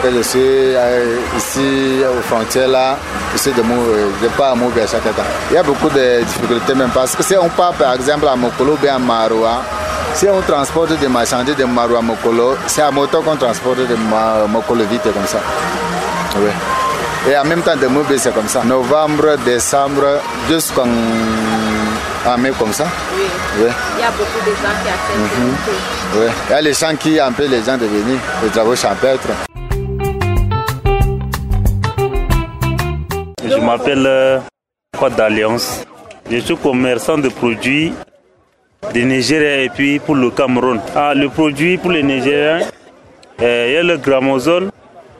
Que 0.02 0.10
je 0.10 0.22
suis 0.22 0.40
euh, 0.40 1.18
ici 1.36 2.00
aux 2.08 2.22
frontières 2.22 2.68
là, 2.68 2.96
ici 3.34 3.50
de, 3.52 3.60
de 3.60 4.28
pas 4.34 4.52
à 4.52 4.54
Moubi 4.54 4.80
à 4.80 4.86
chaque 4.86 5.02
temps. 5.04 5.22
Il 5.50 5.54
y 5.54 5.58
a 5.58 5.62
beaucoup 5.62 5.90
de 5.90 6.22
difficultés 6.24 6.74
même 6.74 6.88
parce 6.88 7.14
que 7.14 7.22
si 7.22 7.36
on 7.36 7.50
part 7.50 7.74
par 7.74 7.92
exemple 7.94 8.26
à 8.26 8.34
Mokolo 8.34 8.72
ou 8.72 8.76
bien 8.78 8.94
à 8.96 8.98
Maroua, 8.98 9.62
si 10.14 10.26
on 10.30 10.40
transporte 10.40 10.98
des 10.98 11.06
marchandises 11.08 11.54
de 11.56 11.64
Maroua 11.64 11.98
à 11.98 12.02
Mokolo, 12.02 12.56
c'est 12.66 12.80
à 12.80 12.90
moto 12.90 13.20
qu'on 13.20 13.36
transporte 13.36 13.76
de 13.80 13.94
Mokolo 14.48 14.84
vite 14.90 15.02
comme 15.02 15.26
ça. 15.26 15.38
Oui. 16.38 16.50
Et 17.30 17.36
en 17.36 17.44
même 17.44 17.60
temps 17.60 17.76
de 17.76 17.86
Moubi 17.86 18.18
c'est 18.18 18.32
comme 18.34 18.48
ça. 18.48 18.62
Novembre, 18.64 19.36
décembre, 19.44 20.20
jusqu'en 20.48 20.86
mai 22.38 22.52
comme 22.58 22.72
ça. 22.72 22.84
Oui. 23.14 23.24
oui. 23.60 23.70
Il 23.98 24.00
y 24.00 24.04
a 24.06 24.10
beaucoup 24.12 24.40
de 24.46 24.52
gens 24.62 24.76
qui. 24.82 25.18
Mm 25.18 25.26
-hmm. 25.26 26.20
Oui. 26.20 26.28
Il 26.48 26.52
y 26.52 26.54
a 26.54 26.60
les 26.62 26.72
gens 26.72 26.96
qui 26.98 27.20
empêchent 27.20 27.50
les 27.50 27.62
gens 27.66 27.76
de 27.76 27.86
venir, 27.86 28.18
les 28.42 28.48
travaux 28.48 28.74
champêtres. 28.74 29.49
Je 33.60 33.66
m'appelle 33.66 34.40
Quoi 34.98 35.10
d'Alliance. 35.10 35.84
Je 36.30 36.38
suis 36.38 36.56
commerçant 36.56 37.18
de 37.18 37.28
produits 37.28 37.92
du 38.94 39.04
Nigeria 39.04 39.58
et 39.62 39.68
puis 39.68 39.98
pour 39.98 40.14
le 40.14 40.30
Cameroun. 40.30 40.80
Ah, 40.96 41.12
le 41.14 41.28
produit 41.28 41.76
pour 41.76 41.90
les 41.90 42.02
Nigériens, 42.02 42.60
euh, 43.42 43.66
il 43.68 43.74
y 43.74 43.76
a 43.76 43.82
le 43.82 43.98
gramozole, 43.98 44.70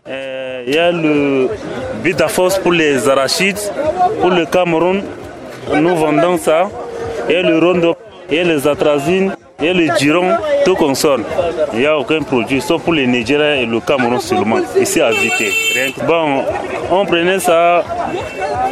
euh, 0.09 0.65
il 0.67 0.75
y 0.75 0.79
a 0.79 0.91
le 0.91 1.49
Bidafos 2.03 2.59
pour 2.63 2.73
les 2.73 3.07
arachides. 3.11 3.59
Pour 4.23 4.31
le 4.31 4.47
Cameroun, 4.47 5.03
nous 5.75 5.97
vendons 5.97 6.39
ça. 6.39 6.71
Il 7.29 7.35
y 7.35 7.37
a 7.37 7.43
le 7.43 7.59
rondo, 7.59 7.95
il 8.31 8.37
y 8.37 8.41
a 8.41 8.45
les 8.45 8.67
atrazines, 8.67 9.37
il 9.61 9.67
y 9.67 9.71
a 9.71 9.73
le 9.73 9.87
giron, 9.99 10.31
tout 10.65 10.75
consomme. 10.75 11.25
Il 11.73 11.81
n'y 11.81 11.87
a 11.87 11.99
aucun 11.99 12.23
produit, 12.23 12.61
sauf 12.61 12.83
pour 12.83 12.93
les 12.93 13.07
Nigériens 13.07 13.55
et 13.55 13.67
le 13.67 13.81
Cameroun 13.81 14.21
seulement, 14.21 14.59
ici 14.79 15.01
à 15.01 15.11
Vité. 15.11 15.53
Bon, 16.07 16.43
on 16.91 17.05
prenait 17.05 17.39
ça 17.41 17.85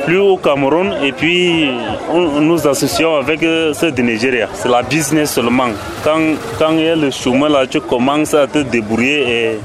plus 0.05 0.19
au 0.19 0.37
Cameroun 0.37 0.95
et 1.03 1.13
puis 1.13 1.71
on, 2.11 2.41
nous 2.41 2.67
associons 2.67 3.17
avec 3.17 3.41
ceux 3.75 3.93
du 3.93 4.03
Nigeria. 4.03 4.49
C'est 4.55 4.69
la 4.69 4.83
business 4.83 5.33
seulement. 5.33 5.69
Quand, 6.03 6.19
quand 6.59 6.73
il 6.73 6.85
y 6.85 6.89
a 6.89 6.97
le 6.97 7.11
chemin 7.11 7.49
là, 7.49 7.67
tu 7.67 7.81
commences 7.81 8.35
à 8.35 8.47
te 8.47 8.59
débrouiller 8.59 9.21
et 9.29 9.59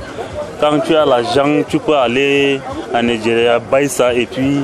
quand 0.59 0.79
tu 0.79 0.95
as 0.95 1.05
l'argent, 1.05 1.61
tu 1.67 1.79
peux 1.79 1.95
aller 1.95 2.59
à 2.93 3.01
Nigeria, 3.01 3.59
bailler 3.59 3.87
ça 3.87 4.13
et 4.13 4.25
puis 4.25 4.61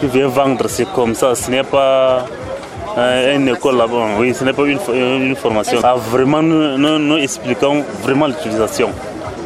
tu 0.00 0.06
viens 0.06 0.28
vendre. 0.28 0.66
C'est 0.68 0.90
comme 0.92 1.14
ça. 1.14 1.34
Ce 1.34 1.50
n'est 1.50 1.62
pas 1.62 2.24
une 2.96 3.48
école 3.48 3.76
là-bas. 3.76 4.06
Oui, 4.18 4.34
ce 4.34 4.44
n'est 4.44 4.52
pas 4.52 4.64
une, 4.64 4.78
une 4.94 5.36
formation. 5.36 5.80
Vraiment, 6.10 6.42
nous, 6.42 6.98
nous, 6.98 7.16
expliquons 7.16 7.84
vraiment 8.02 8.26
l'utilisation. 8.26 8.90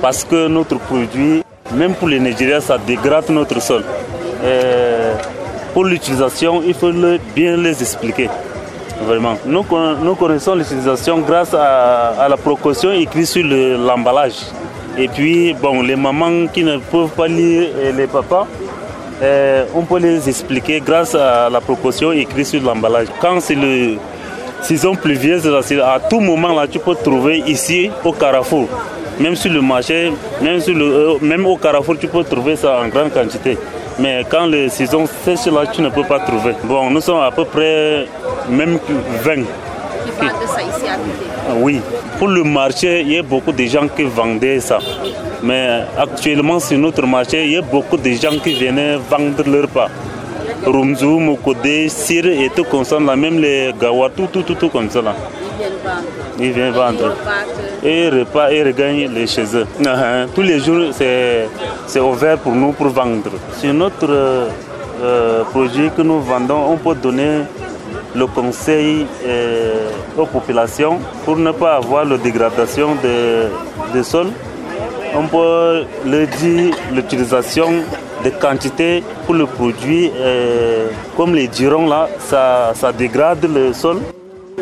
Parce 0.01 0.25
que 0.25 0.49
notre 0.49 0.79
produit, 0.79 1.43
même 1.75 1.95
pour 1.95 2.09
les 2.09 2.21
Nigériens, 2.21 2.61
ça 2.61 2.79
dégrade 2.79 3.29
notre 3.31 3.61
sol. 3.61 3.85
Et 4.45 5.13
pour 5.73 5.85
l'utilisation, 5.85 6.63
il 6.67 6.75
faut 6.75 6.93
bien 7.35 7.57
les 7.57 7.81
expliquer. 7.81 8.29
Vraiment. 9.07 9.37
Nous, 9.45 9.65
nous 10.03 10.15
connaissons 10.15 10.55
l'utilisation 10.55 11.19
grâce 11.19 11.53
à, 11.53 12.11
à, 12.21 12.29
la 12.29 12.37
précaution 12.37 12.93
écrite 12.93 13.27
sur 13.27 13.45
l'emballage. 13.45 14.37
Et 14.97 15.09
puis, 15.09 15.53
bon, 15.55 15.83
les 15.83 15.97
mamans 15.97 16.47
qui 16.53 16.63
ne 16.63 16.77
peuvent 16.79 17.09
pas 17.11 17.27
lire 17.27 17.71
et 17.83 17.91
les 17.91 18.07
papas, 18.07 18.47
euh, 19.25 19.65
on 19.75 19.83
peut 19.83 19.99
les 19.99 20.29
expliquer 20.29 20.81
grâce 20.81 21.15
à 21.15 21.49
la 21.51 21.61
précaution 21.61 22.13
écrite 22.13 22.47
sur 22.47 22.63
l'emballage. 22.63 23.07
Quand 23.21 23.41
c'est 23.41 23.55
le 23.55 23.97
saison 24.63 24.95
pluvieuse, 24.95 25.47
à 25.47 25.99
tout 26.11 26.21
moment 26.21 26.53
là, 26.53 26.67
tu 26.67 26.79
peux 26.79 26.95
trouver 26.95 27.39
ici 27.39 27.91
au 28.05 28.13
carrefour, 28.13 28.69
même 29.19 29.35
sur 29.35 29.51
le 29.53 29.63
marché, 29.63 30.13
même, 30.43 30.61
sur 30.61 30.75
le, 30.75 30.85
euh, 30.85 31.15
même 31.23 31.47
au 31.47 31.57
carrefour, 31.57 31.97
tu 31.99 32.07
peux 32.07 32.23
trouver 32.25 32.57
ça 32.57 32.81
en 32.85 32.89
grande 32.89 33.13
quantité. 33.13 33.57
Mais 33.99 34.25
quand 34.29 34.47
les 34.47 34.69
saisons 34.69 35.07
sèche 35.25 35.47
là, 35.47 35.65
tu 35.73 35.81
ne 35.81 35.89
peux 35.89 36.05
pas 36.05 36.19
trouver. 36.21 36.55
Bon, 36.65 36.91
nous 36.91 37.01
sommes 37.01 37.21
à 37.23 37.31
peu 37.31 37.45
près 37.45 38.07
même 38.51 38.79
20. 39.23 39.35
Qui 39.35 40.11
vendent 40.21 40.31
ça 40.47 40.63
ici 40.63 40.89
à 40.89 40.97
Vité. 40.97 41.25
Oui, 41.61 41.81
pour 42.19 42.29
le 42.29 42.43
marché, 42.43 43.01
il 43.03 43.13
y 43.13 43.19
a 43.19 43.23
beaucoup 43.23 43.53
de 43.53 43.65
gens 43.65 43.87
qui 43.89 44.03
vendaient 44.03 44.61
ça. 44.61 44.79
Mais 45.45 45.83
actuellement, 45.99 46.59
sur 46.59 46.79
notre 46.79 47.07
marché, 47.07 47.45
il 47.45 47.53
y 47.53 47.57
a 47.59 47.61
beaucoup 47.61 47.99
de 47.99 48.11
gens 48.13 48.39
qui 48.43 48.55
viennent 48.55 48.97
vendre 49.11 49.45
leur 49.47 49.69
pas. 49.69 49.89
Rumzu, 50.65 51.05
Mokode, 51.21 51.89
Sir 51.89 52.25
et 52.27 52.51
tout 52.55 52.65
comme 52.65 52.85
ça, 52.85 52.99
même 52.99 53.39
les 53.39 53.75
Gawa, 53.79 54.09
tout, 54.17 54.27
tout, 54.33 54.43
tout, 54.43 54.55
tout 54.55 54.71
comme 54.71 54.89
ça. 54.89 55.03
Là. 55.03 55.15
Ils 55.21 55.59
viennent 55.59 55.73
vendre. 55.85 56.03
Ils 56.41 56.53
viennent 56.53 56.73
vendre. 56.73 57.15
Et 57.85 58.09
repas 58.09 58.51
et 58.53 58.63
regagnent 58.63 59.11
les 59.13 59.27
chez 59.27 59.45
eux. 59.55 59.67
Tous 60.35 60.41
les 60.43 60.61
jours, 60.61 60.87
c'est 60.95 62.01
ouvert 62.01 62.39
pour 62.39 62.53
nous 62.55 62.73
pour 62.73 62.89
vendre. 62.89 63.33
Sur 63.59 63.75
notre 63.75 64.09
euh, 64.11 65.45
projet 65.51 65.91
que 65.95 66.01
nous 66.01 66.21
vendons, 66.23 66.63
on 66.73 66.77
peut 66.79 66.95
donner 66.95 67.41
le 68.15 68.27
conseil 68.27 69.07
euh, 69.27 69.91
aux 70.17 70.27
populations 70.27 70.99
pour 71.27 71.37
ne 71.37 71.51
pas 71.51 71.75
avoir 71.77 72.07
la 72.07 72.17
dégradation 72.17 72.95
des 73.03 73.49
de 73.95 74.03
sols. 74.03 74.31
On 75.17 75.29
peut 75.29 75.85
leur 76.05 76.27
dire 76.27 76.75
l'utilisation 76.93 77.71
de 78.25 78.31
quantités 78.31 79.05
pour 79.27 79.35
le 79.37 79.47
produit, 79.47 80.11
euh, 80.17 80.89
comme 81.17 81.35
les 81.37 81.47
dirons 81.47 81.87
là, 81.87 82.09
ça, 82.19 82.73
ça 82.75 82.93
dégrade 82.93 83.45
le 83.45 83.73
sol. 83.73 83.99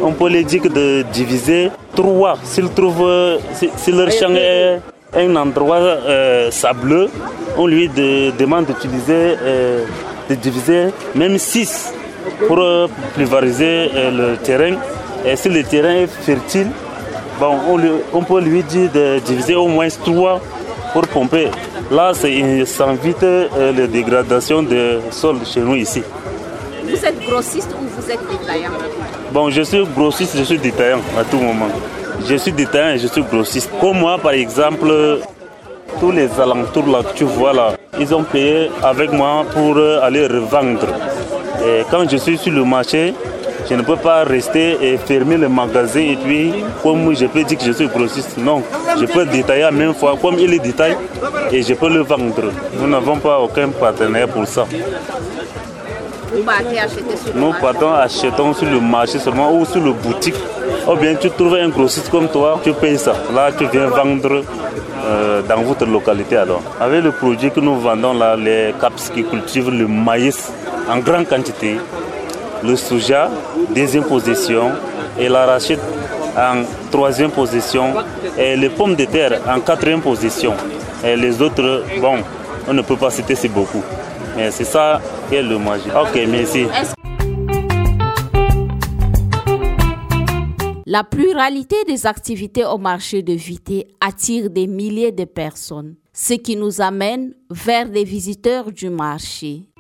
On 0.03 0.13
peut 0.13 0.29
les 0.29 0.45
dire 0.45 0.63
de 0.63 1.05
diviser 1.11 1.71
trois. 1.95 2.37
S'ils 2.43 2.69
trouvent, 2.71 3.39
si, 3.55 3.71
si 3.77 3.93
leur 3.93 4.11
champ 4.11 4.35
est 4.35 4.81
un 5.15 5.37
endroit 5.37 5.77
euh, 5.77 6.51
sableux, 6.51 7.09
on 7.57 7.67
lui 7.67 7.89
de, 7.89 8.33
demande 8.39 8.67
d'utiliser, 8.67 9.37
euh, 9.43 9.85
de 10.29 10.35
diviser 10.35 10.87
même 11.15 11.39
six 11.39 11.95
pour 12.47 12.59
pulvériser 13.15 13.89
le 14.13 14.37
terrain. 14.37 14.75
Et 15.25 15.37
si 15.37 15.49
le 15.49 15.63
terrain 15.63 15.95
est 15.95 16.07
fertile, 16.09 16.69
bon, 17.43 17.59
on, 17.69 17.77
lui, 17.77 17.91
on, 18.13 18.23
peut 18.23 18.41
lui 18.41 18.63
dire 18.63 18.91
de 18.93 19.19
diviser 19.19 19.57
au 19.57 19.67
moins 19.67 19.89
trois 19.89 20.41
pour 20.93 21.07
pomper. 21.09 21.49
Là, 21.91 22.13
ça 22.15 22.29
évite 22.29 23.23
euh, 23.23 23.73
la 23.79 23.87
dégradation 23.87 24.63
des 24.63 24.99
sols 25.11 25.45
chez 25.45 25.61
nous 25.61 25.75
ici. 25.75 26.03
Vous 26.85 27.05
êtes 27.05 27.21
grossiste 27.27 27.71
ou 27.79 27.85
vous 27.97 28.11
êtes 28.11 28.21
détaillant? 28.31 28.71
Bon, 29.33 29.51
je 29.51 29.63
suis 29.63 29.85
grossiste, 29.97 30.37
je 30.37 30.45
suis 30.45 30.59
détaillant 30.59 31.01
à 31.19 31.25
tout 31.25 31.39
moment. 31.39 31.71
Je 32.29 32.37
suis 32.37 32.53
détaillant 32.53 32.95
et 32.95 32.99
je 32.99 33.09
suis 33.09 33.23
grossiste. 33.23 33.71
Comme 33.81 33.99
moi, 33.99 34.19
par 34.19 34.33
exemple, 34.33 34.91
tous 35.99 36.13
les 36.13 36.29
alentours 36.39 36.87
là 36.87 37.03
que 37.03 37.15
tu 37.17 37.25
vois 37.25 37.53
là, 37.53 37.73
ils 37.99 38.15
ont 38.15 38.23
payé 38.23 38.71
avec 38.83 39.11
moi 39.13 39.45
pour 39.53 39.77
aller 40.03 40.27
revendre. 40.27 40.87
Et 41.67 41.83
quand 41.91 42.09
je 42.09 42.17
suis 42.19 42.39
sur 42.39 42.53
le 42.53 42.65
marché, 42.65 43.15
je 43.69 43.75
ne 43.75 43.83
peux 43.83 43.97
pas 43.97 44.25
rester 44.25 44.77
et 44.81 44.97
fermer 44.97 45.37
le 45.37 45.49
magasin 45.49 46.01
et 46.01 46.17
puis 46.17 46.53
comme 46.83 47.15
je 47.15 47.27
peux 47.27 47.43
dire 47.45 47.59
que 47.59 47.65
je 47.65 47.73
suis 47.73 47.89
grossiste. 47.89 48.37
Non, 48.39 48.63
je 49.01 49.07
peux 49.07 49.25
détailler 49.27 49.63
à 49.65 49.71
même 49.71 49.95
fois 49.95 50.17
comme 50.21 50.39
il 50.39 50.53
est 50.55 50.59
détaille 50.59 50.97
et 51.51 51.63
je 51.63 51.75
peux 51.75 51.89
le 51.89 52.01
vendre. 52.01 52.53
Nous 52.79 52.89
n'avons 52.89 53.19
pas 53.19 53.39
aucun 53.39 53.69
partenaire 53.69 54.29
pour 54.29 54.47
ça. 54.47 54.67
Vous 56.35 56.43
partez 56.45 56.79
acheter 56.79 57.17
sur 57.17 57.35
le 57.35 57.41
Nous 57.41 57.53
partons 57.61 57.93
achetons 57.93 58.55
sur 58.55 58.67
le 58.67 58.81
marché 58.81 59.19
seulement 59.19 59.53
ou 59.55 59.65
sur 59.67 59.81
le 59.83 59.93
boutique. 59.93 60.35
Ou 60.89 60.97
bien 60.97 61.15
tu 61.15 61.31
trouves 61.31 61.55
un 61.55 61.69
grossiste 61.69 62.09
comme 62.11 62.29
toi, 62.29 62.59
tu 62.65 62.73
payes 62.73 62.99
ça. 62.99 63.15
Là, 63.35 63.51
tu 63.57 63.67
viens 63.67 63.87
vendre 63.89 64.43
euh, 65.07 65.43
dans 65.43 65.63
votre 65.63 65.85
localité 65.85 66.37
alors. 66.39 66.63
Avec 66.81 67.05
le 67.05 67.13
produit 67.13 67.51
que 67.51 67.61
nous 67.61 67.77
vendons 67.79 68.15
là, 68.15 68.35
les 68.35 68.75
caps 68.81 69.11
qui 69.11 69.25
cultivent 69.25 69.71
le 69.71 69.87
maïs 69.87 70.51
en 70.91 70.99
grande 70.99 71.29
quantité, 71.29 71.77
le 72.65 72.77
soja, 72.77 73.31
deuxième 73.75 74.05
position, 74.05 74.73
et 75.19 75.29
l'arachide 75.29 75.81
en 76.37 76.63
troisième 76.91 77.31
position, 77.31 77.95
et 78.39 78.57
les 78.57 78.71
pommes 78.71 78.97
de 78.97 79.05
terre 79.05 79.41
en 79.49 79.61
quatrième 79.61 80.01
position. 80.01 80.55
Et 81.05 81.17
les 81.17 81.43
autres, 81.43 81.85
bon, 82.01 82.19
on 82.69 82.75
ne 82.75 82.83
peut 82.83 82.97
pas 82.97 83.11
citer, 83.11 83.35
c'est 83.35 83.49
beaucoup. 83.49 83.83
Mais 84.37 84.51
c'est 84.51 84.65
ça 84.65 85.01
qui 85.29 85.37
le 85.37 85.59
magique. 85.59 85.93
Ok, 85.95 86.19
merci. 86.29 86.67
La 90.87 91.05
pluralité 91.05 91.77
des 91.87 92.07
activités 92.07 92.65
au 92.65 92.77
marché 92.77 93.23
de 93.23 93.33
Vité 93.33 93.89
attire 94.01 94.51
des 94.51 94.67
milliers 94.67 95.13
de 95.13 95.25
personnes, 95.25 95.95
ce 96.13 96.35
qui 96.35 96.57
nous 96.57 96.81
amène 96.81 97.33
vers 97.51 97.89
des 97.89 98.05
visiteurs 98.05 98.71
du 98.71 98.91
marché. 98.91 99.72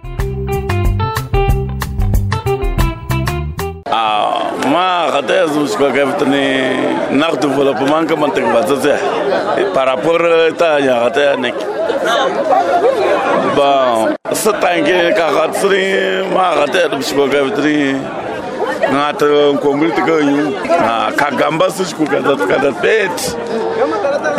Ah, 3.94 4.50
ma 4.72 5.11
hata 5.12 5.35
yanzu 5.35 5.61
mushikwa 5.61 5.92
kafta 5.92 6.24
ne 6.24 6.72
na 7.11 7.31
development 7.33 8.09
kama 8.09 8.28
tekvatsa 8.31 8.96
par 9.74 9.87
rapport 9.87 10.22
eh, 10.24 10.52
ta 10.57 10.78
ya 10.78 11.05
até 11.07 11.26
a 11.33 11.37
nek 11.37 11.55
que 13.57 14.35
sa 14.35 14.52
tanke 14.52 14.96
na 15.18 15.26
hatsri 15.37 15.85
ma 16.35 16.44
hata 16.61 16.78
ya 16.81 16.88
mushikwa 16.88 17.28
kafta 17.28 17.61
ne 17.62 18.00
ngata 18.92 19.26
nkomuli 19.55 19.92
tika 19.92 20.12
yu. 20.12 20.52
Ka 21.16 21.31
gamba 21.31 21.70
sushikukadza 21.70 22.37
tukadza 22.37 22.72
peti 22.83 23.37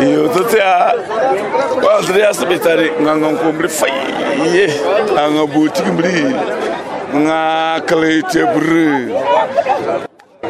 iyo 0.00 0.30
a, 0.62 0.92
kwaziri 1.82 2.20
yasibetsari 2.20 2.90
nganga 3.02 3.28
nkomuli 3.32 3.68
faiye 3.68 4.66
anga 5.24 5.46
butiki 5.46 5.90
mbuli 5.90 6.34
ngakli 7.14 8.22
jebri 8.32 9.14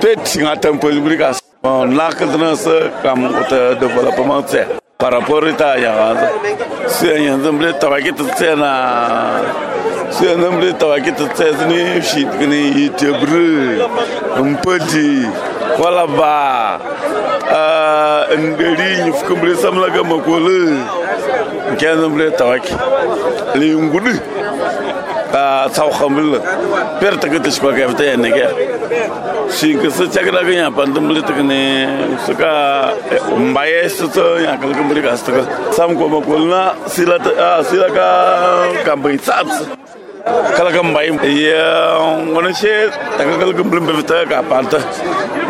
te 0.00 0.16
singatan 0.24 0.78
publikas 0.80 1.40
nakatnasa 1.98 2.76
kam 3.02 3.24
uta 3.24 3.74
development 3.76 4.48
se 4.48 4.62
para 4.98 5.20
porita 5.20 5.76
ya 5.76 5.92
se 6.88 7.08
yanzan 7.26 7.58
ble 7.58 7.72
tawakit 7.80 8.16
se 8.38 8.54
na 8.56 8.72
se 10.10 10.24
yanzan 10.30 10.56
ble 10.58 10.72
tawakit 10.72 11.18
se 11.36 11.46
ni 11.68 12.00
shit 12.02 12.30
kini 12.38 12.88
jebri 12.96 13.84
mpadi 14.40 15.28
wala 15.80 16.06
ba 16.06 16.34
eh, 17.60 18.38
nderi 18.38 19.04
nyufkum 19.04 19.40
ble 19.40 19.52
samlaga 19.56 20.02
makole 20.04 20.60
kenzan 21.78 22.12
ble 22.14 22.30
tawaki 22.30 22.74
lingudu 23.54 24.14
salhamdulillah 25.74 26.42
per 27.02 27.18
takut 27.18 27.42
sebagai 27.50 27.90
apa 27.90 28.02
ya 28.02 28.14
nih 28.14 28.32
ya. 28.32 28.50
Sehingga 29.50 29.90
secara 29.90 30.42
lagi 30.42 30.58
ya 30.58 30.70
pandem 30.70 31.04
beli 31.04 31.22
tak 31.22 31.38
nih 31.42 31.86
suka 32.24 32.52
bayar 33.52 33.90
sesuatu 33.90 34.40
yang 34.40 34.56
kalau 34.58 34.74
kembali 34.74 35.00
kasih 35.02 35.24
tak 35.26 35.46
sama 35.74 35.92
kau 35.98 36.08
mau 36.08 36.22
kalagam 40.56 40.94
bay 40.94 41.10
ya 41.12 42.00
ngono 42.24 42.48
she 42.56 42.88
tanga 43.18 43.36
kalagam 43.38 43.68
blum 43.70 43.84
bevta 43.86 44.24
ka 44.28 44.40
panta 44.42 44.78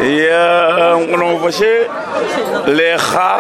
ya 0.03 0.97
ngono 0.99 1.39
fo 1.39 1.51
she 1.51 1.87
le 2.67 2.97
kha 2.99 3.31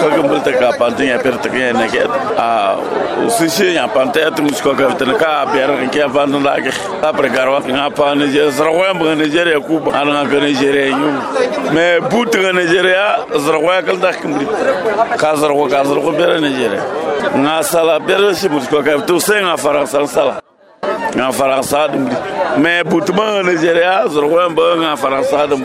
kalagam 0.00 0.26
bulta 0.30 0.52
ka 0.60 0.70
panta 0.78 1.02
ya 1.04 1.18
per 1.18 1.34
tak 1.42 1.54
ya 1.54 1.72
na 1.72 1.86
ke 1.90 2.02
a 2.38 2.78
usi 3.26 3.48
she 3.50 3.74
ya 3.74 3.86
panta 3.88 4.22
at 4.26 4.38
mus 4.40 4.60
ko 4.60 4.74
ka 4.74 4.94
tan 4.94 5.10
ka 5.18 5.46
ber 5.52 5.88
ke 5.90 6.06
panta 6.14 6.38
da 6.38 6.54
ke 6.62 6.70
ta 7.02 7.12
per 7.12 7.26
garwa 7.34 7.58
nga 7.66 7.90
pa 7.90 8.14
ne 8.14 8.30
je 8.30 8.46
zrawa 8.54 8.94
ba 8.94 9.14
ne 9.14 9.26
je 9.28 9.42
re 9.42 9.58
ku 9.66 9.80
ba 9.80 10.04
nga 10.06 10.22
ka 10.30 10.38
ne 10.38 10.52
je 10.54 10.70
re 10.70 10.84
nyu 10.94 11.10
me 11.74 11.86
but 12.10 12.30
nga 12.42 12.52
ne 12.52 12.64
je 12.70 12.78
re 12.86 12.92
ya 12.94 13.08
zrawa 13.46 13.82
kal 13.82 13.98
da 13.98 14.12
kim 14.12 14.38
ka 15.18 15.34
zrawa 15.34 15.66
ka 15.68 15.82
zrawa 15.84 16.12
ber 16.14 16.38
ne 16.40 16.50
je 16.54 16.66
re 16.68 16.78
nga 17.42 17.62
sala 17.62 17.98
ber 17.98 18.22
she 18.38 18.46
mus 18.48 18.68
ko 18.70 18.82
ka 18.86 19.02
tu 19.02 19.18
se 19.18 19.34
nga 19.42 19.56
fara 19.58 19.82
sala 19.86 20.38
nga 21.16 21.32
faransa 21.32 21.88
dum 21.88 22.08
mais 22.58 22.82
butuma 22.84 23.42
nigeria 23.42 24.06
zorgo 24.08 24.36
ba 24.56 24.64
nga 24.80 24.96
faransa 24.96 25.46
dum 25.50 25.62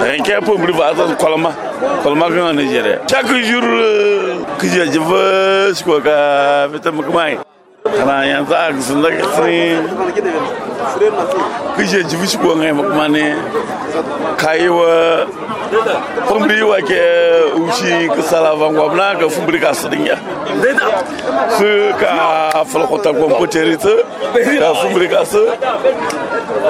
da 0.00 0.06
ke 0.26 0.34
po 0.44 0.58
mbri 0.58 0.72
ba 0.72 0.92
ta 0.96 1.04
kolma 1.16 1.50
kolma 2.02 2.26
nga 2.30 2.52
nigeria. 2.52 2.98
Chaque 3.10 3.34
jour 3.48 3.64
que 4.58 4.66
je 4.68 4.84
je 4.92 4.98
veux 4.98 5.72
quoi 5.84 6.00
ka 6.00 6.68
vita 6.72 6.90
mukmai 6.90 7.38
kana 7.96 8.26
yanzu 8.26 8.54
a 8.54 8.80
sun 8.80 9.02
da 9.02 9.10
kije 11.76 12.04
jibi 12.04 12.26
shi 12.28 12.38
kuwa 12.38 12.56
ngai 12.56 12.72
makmane 12.72 13.34
kaiwa 14.36 15.26
fumbiri 16.28 16.62
wake 16.62 17.00
ushi 17.68 18.08
kasala 18.16 18.54
vangwamna 18.54 19.14
ka 19.20 19.28
fumbri 19.28 19.58
ka 19.60 19.74
sidinya 19.74 20.16
su 21.58 21.68
ka 22.00 22.64
falakota 22.64 23.12
kwamfuteri 23.12 23.76
ta 23.76 23.94
ka 24.60 24.74
fumbri 24.74 25.08
ka 25.08 25.24
su 25.26 25.42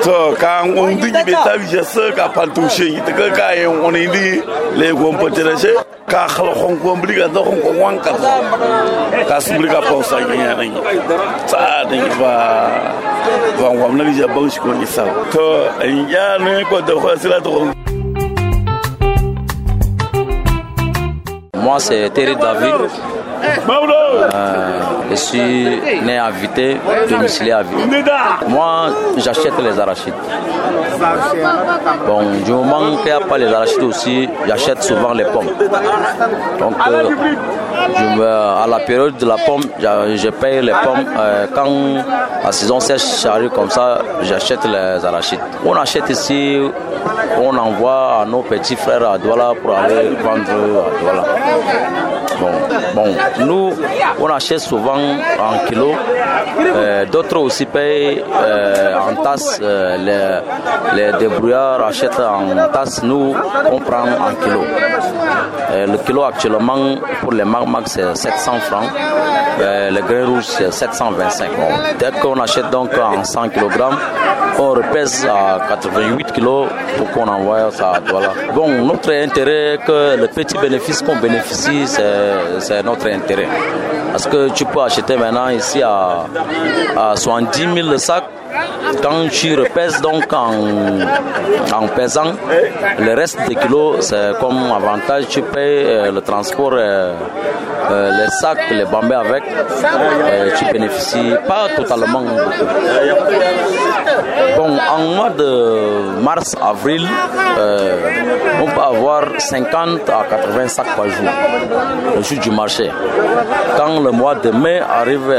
to 0.05 0.35
ka 0.41 0.65
ngundin 0.67 1.13
jibe 1.15 1.33
ta 1.45 1.57
bije 1.59 1.85
su 1.85 2.01
ka 2.17 2.29
pantushe 2.29 2.85
yi 2.85 3.01
ta 3.07 3.13
ka 3.37 3.53
yi 3.55 3.67
wani 3.67 4.07
ndi 4.07 4.43
le 4.77 4.93
kwamfuteri 4.95 5.59
she 5.59 5.73
ka 6.07 6.27
khalakon 6.29 6.97
mbri 6.99 7.15
ka 7.21 7.29
zahon 7.35 7.59
kwamwan 7.63 7.83
wanka 7.99 8.11
ka 9.29 9.41
fumbiri 9.41 9.69
ka 9.75 9.81
pausa 9.83 10.17
ngi 10.21 10.39
yanayi 10.39 10.73
ta 11.51 11.85
da 11.89 11.95
yi 11.97 12.09
ba 12.21 12.33
vangwamna 13.61 14.02
na 14.05 14.13
ji 14.19 14.25
ba 14.35 14.41
shi 14.51 14.59
ko 14.65 14.71
ni 14.81 14.87
sa 14.87 15.05
to 15.33 15.45
ya 16.15 16.27
ne 16.45 16.55
ko 16.71 16.77
da 16.89 16.95
ko 17.03 17.09
sila 17.23 17.39
to 17.47 17.53
Moi, 21.65 21.79
c'est 21.79 22.11
Terry 22.11 22.35
David. 22.35 22.91
Euh, 24.35 24.81
je 25.11 25.15
suis 25.17 25.65
né 26.03 26.19
à 26.19 26.31
Vité, 26.31 26.79
domicilié 27.09 27.53
à 27.53 27.63
Vité. 27.63 28.05
Moi, 28.49 28.87
j'achète 29.17 29.59
les 29.63 29.79
arachides. 29.79 30.15
Bon, 32.07 32.21
du 32.45 32.53
moment 32.53 32.97
qu'il 32.97 33.07
n'y 33.07 33.11
a 33.11 33.21
pas 33.21 33.39
les 33.39 33.53
arachides 33.53 33.83
aussi, 33.83 34.29
j'achète 34.47 34.83
souvent 34.83 35.13
les 35.13 35.25
pommes. 35.25 35.51
Donc, 36.59 36.75
euh, 36.89 37.11
je 37.97 38.19
me, 38.19 38.27
à 38.27 38.67
la 38.69 38.79
période 38.81 39.17
de 39.17 39.27
la 39.27 39.37
pomme, 39.37 39.63
je, 39.79 40.29
paye 40.31 40.63
les 40.63 40.73
pommes. 40.73 41.05
Euh, 41.19 41.47
quand 41.55 41.69
la 42.45 42.53
saison 42.53 42.81
sèche 42.81 43.25
arrive 43.27 43.51
comme 43.51 43.71
ça, 43.71 43.99
j'achète 44.23 44.65
les 44.65 45.05
arachides. 45.05 45.41
On 45.65 45.75
achète 45.75 46.09
ici, 46.11 46.61
on 47.41 47.57
envoie 47.57 48.21
à 48.23 48.25
nos 48.27 48.43
petits 48.43 48.77
frères 48.77 49.11
à 49.11 49.19
Douala 49.19 49.53
pour 49.61 49.77
aller 49.77 50.11
vendre 50.23 50.87
à 50.87 51.01
Douala. 51.01 51.25
Bon, 52.95 53.07
nous, 53.41 53.73
on 54.21 54.27
achète 54.29 54.61
souvent 54.61 54.99
en 55.39 55.67
kilo. 55.67 55.93
Euh, 56.75 57.05
D'autres 57.07 57.39
aussi 57.39 57.67
payent 57.67 58.23
euh, 58.43 58.97
en 58.99 59.23
tasse. 59.23 59.61
Euh, 59.63 59.97
les, 60.95 61.13
les 61.13 61.19
débrouillards 61.19 61.85
achètent 61.87 62.21
en 62.21 62.69
tasse. 62.73 63.03
Nous, 63.03 63.35
on 63.71 63.79
prend 63.79 64.03
en 64.03 64.35
kilo. 64.43 64.63
le 65.71 65.97
kilo 65.99 66.25
actuellement, 66.25 66.97
pour 67.21 67.33
les 67.33 67.45
Marmac, 67.45 67.85
c'est 67.87 68.15
700 68.15 68.53
francs. 68.61 68.91
les 69.59 70.01
grains 70.03 70.27
rouges, 70.27 70.45
c'est 70.47 70.73
725. 70.73 71.51
Bon, 71.57 71.69
dès 71.99 72.11
qu'on 72.21 72.41
achète 72.41 72.71
donc 72.71 72.91
en 72.99 73.23
100 73.25 73.49
kg, 73.51 73.83
on 74.59 74.71
repèse 74.71 75.27
à 75.27 75.61
88 75.69 76.33
kg 76.33 76.45
pour 76.97 77.11
qu'on 77.13 77.29
envoie 77.29 77.71
ça 77.71 77.93
à. 77.95 78.01
Bon, 78.55 78.69
notre 78.69 79.13
intérêt, 79.13 79.79
que 79.87 80.17
le 80.17 80.27
petit 80.29 80.57
bénéfice 80.59 81.03
qu'on 81.03 81.17
bénéficie, 81.17 81.87
c'est 81.87 82.32
notre 82.85 83.09
intérêt. 83.09 83.49
Parce 84.11 84.27
que 84.27 84.51
tu 84.51 84.65
peux 84.65 84.83
acheter 84.83 85.17
maintenant 85.17 85.49
ici 85.49 85.83
à, 85.83 86.25
à 86.97 87.17
70 87.17 87.75
000 87.75 87.89
le 87.89 87.99
sac. 87.99 88.25
Quand 89.03 89.29
tu 89.31 89.55
repèses 89.57 90.01
donc 90.01 90.33
en, 90.33 90.53
en 91.75 91.89
pesant, 91.89 92.33
le 92.99 93.15
reste 93.15 93.39
des 93.49 93.55
kilos, 93.55 93.97
c'est 94.01 94.39
comme 94.41 94.71
avantage, 94.71 95.29
tu 95.29 95.43
payes 95.43 95.85
euh, 95.87 96.13
le 96.13 96.21
transport, 96.21 96.73
euh, 96.75 97.15
euh, 97.91 98.11
les 98.19 98.31
sacs, 98.41 98.71
les 98.71 98.85
bambés 98.85 99.15
avec, 99.15 99.43
tu 100.57 100.65
bénéficies 100.73 101.35
pas 101.49 101.69
totalement 101.75 102.21
beaucoup. 102.21 102.67
Bon, 104.57 104.77
en 104.91 104.99
mois 105.15 105.31
de 105.31 106.21
mars, 106.23 106.55
avril, 106.63 107.07
on 108.63 108.67
peut 108.67 108.81
avoir 108.81 109.25
50 109.39 110.09
à 110.11 110.25
80 110.29 110.69
sacs 110.69 110.97
par 110.97 111.09
jour, 111.09 111.29
le 112.17 112.23
jour 112.23 112.39
du 112.39 112.51
marché. 112.51 112.91
Quand 113.77 114.01
le 114.01 114.11
mois 114.11 114.35
de 114.37 114.51
mai 114.51 114.81
arrive, 114.81 115.35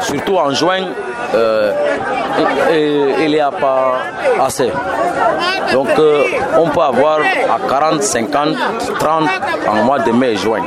surtout 0.00 0.36
en 0.36 0.50
juin, 0.52 0.84
et, 2.38 2.41
il 2.72 3.30
n'y 3.30 3.40
a 3.40 3.50
pas 3.50 3.94
assez. 4.40 4.70
Donc 5.72 5.88
euh, 5.98 6.24
on 6.58 6.68
peut 6.68 6.80
avoir 6.80 7.18
à 7.20 7.68
40, 7.68 8.02
50, 8.02 8.48
30 8.98 9.28
en 9.68 9.84
mois 9.84 9.98
de 10.00 10.12
mai 10.12 10.32
et 10.32 10.36
juin. 10.36 10.62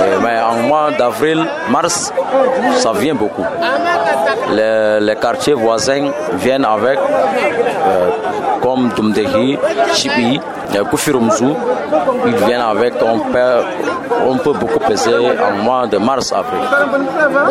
Euh, 0.00 0.18
mais 0.22 0.40
en 0.40 0.66
mois 0.68 0.90
d'avril, 0.98 1.44
mars, 1.68 2.12
ça 2.76 2.92
vient 2.92 3.14
beaucoup. 3.14 3.44
Les, 4.52 5.14
quartiers 5.20 5.54
voisins 5.54 6.10
viennent 6.34 6.64
avec, 6.64 6.98
euh, 6.98 8.10
comme 8.62 8.88
Dumdehi, 8.96 9.58
Chibi, 9.92 10.40
Kufirumzu, 10.90 11.52
ils 12.26 12.36
viennent 12.46 12.60
avec, 12.60 12.94
on 13.02 13.18
peut, 13.18 13.62
on 14.26 14.36
peut 14.38 14.52
beaucoup 14.52 14.78
peser 14.78 15.14
en 15.16 15.62
mois 15.62 15.86
de 15.86 15.98
mars, 15.98 16.32
avril. 16.32 16.62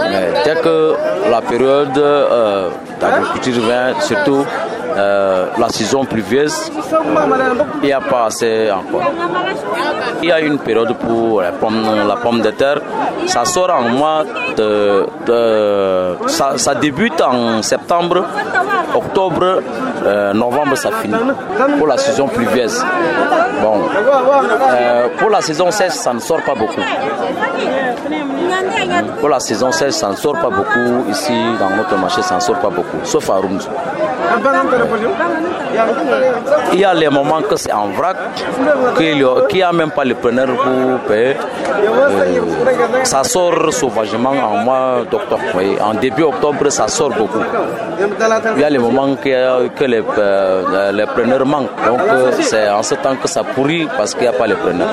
Mais 0.10 0.42
dès 0.44 0.56
que 0.62 0.96
la 1.30 1.42
période 1.42 1.98
euh, 1.98 2.70
d'agriculture 3.00 3.64
vient, 3.64 3.94
surtout 4.00 4.46
euh, 5.00 5.46
la 5.58 5.70
saison 5.70 6.04
pluvieuse, 6.04 6.72
il 7.82 7.86
n'y 7.86 7.94
a 7.94 8.02
pas 8.02 8.26
assez 8.26 8.70
encore. 8.72 9.12
Il 10.22 10.28
y 10.28 10.32
a 10.32 10.40
une 10.42 10.58
période 10.60 10.94
pour 10.98 11.42
la 11.42 11.52
pomme, 11.52 12.42
de 12.42 12.52
terre. 12.52 12.82
Ça 13.28 13.46
sort 13.46 13.72
en 13.72 13.84
mois 13.84 14.24
de. 14.58 15.06
de 15.26 16.18
ça, 16.28 16.58
ça, 16.58 16.76
débute 16.76 17.22
en 17.22 17.62
septembre, 17.62 18.26
octobre, 18.94 19.62
euh, 20.06 20.34
novembre, 20.34 20.76
ça 20.76 20.90
finit. 21.02 21.16
Pour 21.78 21.88
la 21.88 21.98
saison 21.98 22.28
pluvieuse. 22.28 22.84
Bon. 23.62 23.82
Euh, 24.72 25.08
pour 25.18 25.30
la 25.30 25.42
saison 25.42 25.72
sèche, 25.72 25.94
ça 25.94 26.14
ne 26.14 26.20
sort 26.20 26.42
pas 26.42 26.56
beaucoup. 26.56 26.82
Pour 29.20 29.30
la 29.30 29.40
saison 29.40 29.72
sèche, 29.72 29.94
ça 29.94 30.10
ne 30.10 30.16
sort 30.16 30.34
pas 30.34 30.50
beaucoup. 30.50 31.10
Ici, 31.10 31.34
dans 31.60 31.70
notre 31.70 31.96
marché, 31.98 32.22
ça 32.22 32.36
ne 32.36 32.40
sort 32.40 32.60
pas 32.60 32.70
beaucoup. 32.70 32.98
Sauf 33.04 33.30
à 33.30 33.36
Rumzu. 33.36 33.68
Il 36.74 36.80
y 36.80 36.86
a 36.86 36.94
les 36.94 37.10
moments 37.10 37.42
que 37.42 37.56
c'est 37.56 37.72
en 37.72 37.88
vrac, 37.90 38.18
qu'il 38.98 39.26
n'y 39.54 39.64
a, 39.64 39.72
même 39.72 39.92
pas 39.92 40.04
le 40.04 40.16
preneur 40.16 40.48
pour 40.48 41.00
payer. 41.08 41.36
Euh, 41.80 43.04
ça 43.04 43.24
sort 43.24 43.72
sauvagement 43.74 44.32
en 44.32 44.58
mois 44.58 45.04
d'octobre. 45.10 45.42
En 45.82 45.94
début 45.94 46.24
octobre, 46.24 46.70
ça 46.70 46.88
sort 46.88 47.12
beaucoup. 47.12 47.40
Il 48.56 48.62
y 48.62 48.64
a 48.64 48.70
les 48.70 48.78
moments 48.78 49.16
que, 49.16 49.30
euh, 49.30 50.92
les 50.92 51.06
preneurs 51.06 51.46
manquent. 51.46 51.86
Donc 51.86 52.02
euh, 52.08 52.32
c'est 52.42 52.70
en 52.70 52.84
ce 52.84 52.96
temps 52.96 53.16
que 53.16 53.28
ça 53.28 53.44
pourrit 53.44 53.88
parce 53.98 54.14
qu'il 54.14 54.24
n'y 54.24 54.28
a 54.28 54.34
pas 54.34 54.48
les 54.48 54.56
preneurs. 54.56 54.90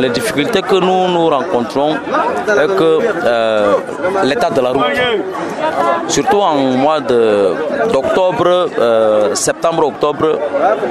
Les 0.00 0.10
difficultés 0.10 0.62
que 0.62 0.76
nous 0.76 1.08
nous 1.08 1.28
rencontrons 1.28 1.94
est 1.94 2.76
que 2.78 2.98
l'état 4.24 4.50
de 4.50 4.60
la 4.60 4.70
route, 4.70 4.84
surtout 6.08 6.40
en 6.40 6.54
mois 6.54 7.00
d'octobre, 7.00 8.63
septembre-octobre, 9.34 10.38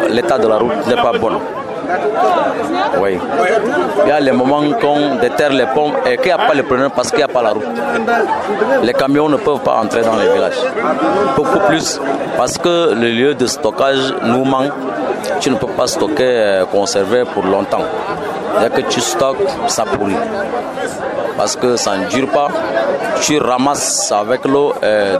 l'état 0.09 0.37
de 0.37 0.47
la 0.47 0.57
route 0.57 0.87
n'est 0.87 0.95
pas 0.95 1.13
bon. 1.17 1.39
Oui. 2.99 3.17
Il 4.03 4.09
y 4.09 4.11
a 4.11 4.19
les 4.19 4.31
moments 4.31 4.61
qu'on 4.79 5.15
déterre 5.15 5.51
les 5.51 5.65
ponts 5.65 5.91
et 6.05 6.17
qu'il 6.17 6.27
n'y 6.27 6.31
a 6.31 6.37
pas 6.37 6.53
les 6.53 6.63
preneurs 6.63 6.91
parce 6.91 7.09
qu'il 7.09 7.17
n'y 7.17 7.23
a 7.23 7.27
pas 7.27 7.41
la 7.41 7.51
route. 7.51 7.65
Les 8.83 8.93
camions 8.93 9.29
ne 9.29 9.37
peuvent 9.37 9.59
pas 9.59 9.75
entrer 9.83 10.01
dans 10.01 10.15
les 10.15 10.29
villages. 10.33 10.59
Beaucoup 11.35 11.59
plus 11.67 11.99
parce 12.37 12.57
que 12.57 12.93
le 12.93 13.09
lieu 13.09 13.33
de 13.35 13.45
stockage 13.45 14.13
nous 14.23 14.45
manque. 14.45 14.71
Tu 15.39 15.49
ne 15.49 15.55
peux 15.55 15.67
pas 15.67 15.87
stocker, 15.87 16.23
euh, 16.23 16.65
conserver 16.65 17.23
pour 17.33 17.43
longtemps. 17.43 17.85
Dès 18.59 18.69
que 18.69 18.81
tu 18.89 18.99
stockes, 18.99 19.37
ça 19.67 19.83
pourrit 19.85 20.15
parce 21.37 21.55
que 21.55 21.75
ça 21.75 21.97
ne 21.97 22.05
dure 22.07 22.27
pas. 22.29 22.47
Tu 23.21 23.37
ramasses 23.39 24.11
avec 24.11 24.45
l'eau 24.45 24.73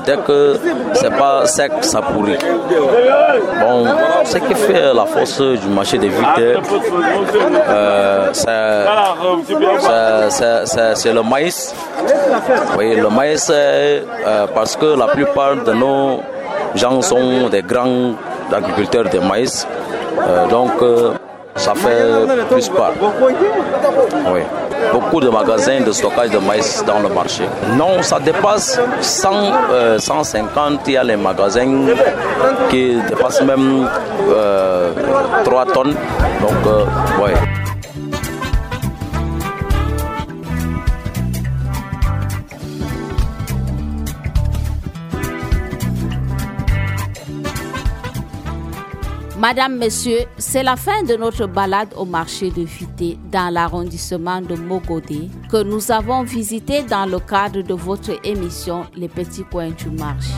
dès 0.06 0.18
que 0.28 0.60
c'est 0.94 1.16
pas 1.18 1.46
sec, 1.46 1.72
ça 1.82 2.02
pourrit. 2.02 2.38
Bon, 3.60 3.86
ce 4.26 4.38
qui 4.38 4.56
fait 4.56 4.94
la 4.94 5.06
force 5.06 5.42
du 5.42 5.68
marché 5.68 5.98
des 5.98 6.10
vitres, 6.10 6.62
euh, 7.70 8.30
c'est 10.96 11.14
le 11.14 11.22
maïs. 11.24 11.74
Oui, 12.78 12.96
le 12.96 13.10
maïs, 13.10 13.52
euh, 13.54 14.48
parce 14.54 14.76
que 14.76 14.98
la 14.98 15.08
plupart 15.08 15.56
de 15.64 15.74
nos 15.74 16.22
gens 16.76 17.02
sont 17.02 17.50
des 17.50 17.62
grands 17.62 18.14
agriculteurs 18.52 19.10
de 19.10 19.20
maïs. 19.20 19.68
Euh, 20.28 20.48
donc, 20.48 20.72
euh, 20.82 21.14
ça 21.56 21.74
fait 21.76 22.46
plus 22.50 22.70
peur. 22.70 22.94
Oui. 24.34 24.42
Beaucoup 24.92 25.20
de 25.20 25.30
magasins 25.30 25.82
de 25.82 25.92
stockage 25.92 26.32
de 26.32 26.38
maïs 26.40 26.84
dans 26.86 27.00
le 27.00 27.10
marché. 27.10 27.44
Non, 27.78 28.02
ça 28.02 28.20
dépasse 28.20 28.80
100, 29.02 30.00
150. 30.00 30.82
Il 30.88 30.94
y 30.94 30.98
a 30.98 31.04
les 31.04 31.16
magasins 31.16 31.86
qui 32.70 32.96
dépassent 33.08 33.42
même 33.42 33.88
3 34.28 34.36
euh, 34.36 35.66
tonnes. 35.74 35.96
Donc, 36.42 36.68
euh, 36.68 36.86
Madame, 49.44 49.78
Monsieur, 49.78 50.20
c'est 50.38 50.64
la 50.64 50.78
fin 50.78 51.04
de 51.04 51.18
notre 51.18 51.48
balade 51.48 51.90
au 51.98 52.06
marché 52.06 52.50
de 52.50 52.62
Vité 52.62 53.18
dans 53.30 53.54
l'arrondissement 53.54 54.40
de 54.40 54.56
Mogodé 54.56 55.30
que 55.52 55.62
nous 55.62 55.92
avons 55.92 56.24
visité 56.24 56.82
dans 56.84 57.06
le 57.06 57.20
cadre 57.20 57.62
de 57.62 57.74
votre 57.74 58.26
émission 58.26 58.86
Les 58.96 59.10
petits 59.10 59.44
coins 59.44 59.72
du 59.72 59.90
marché. 59.90 60.32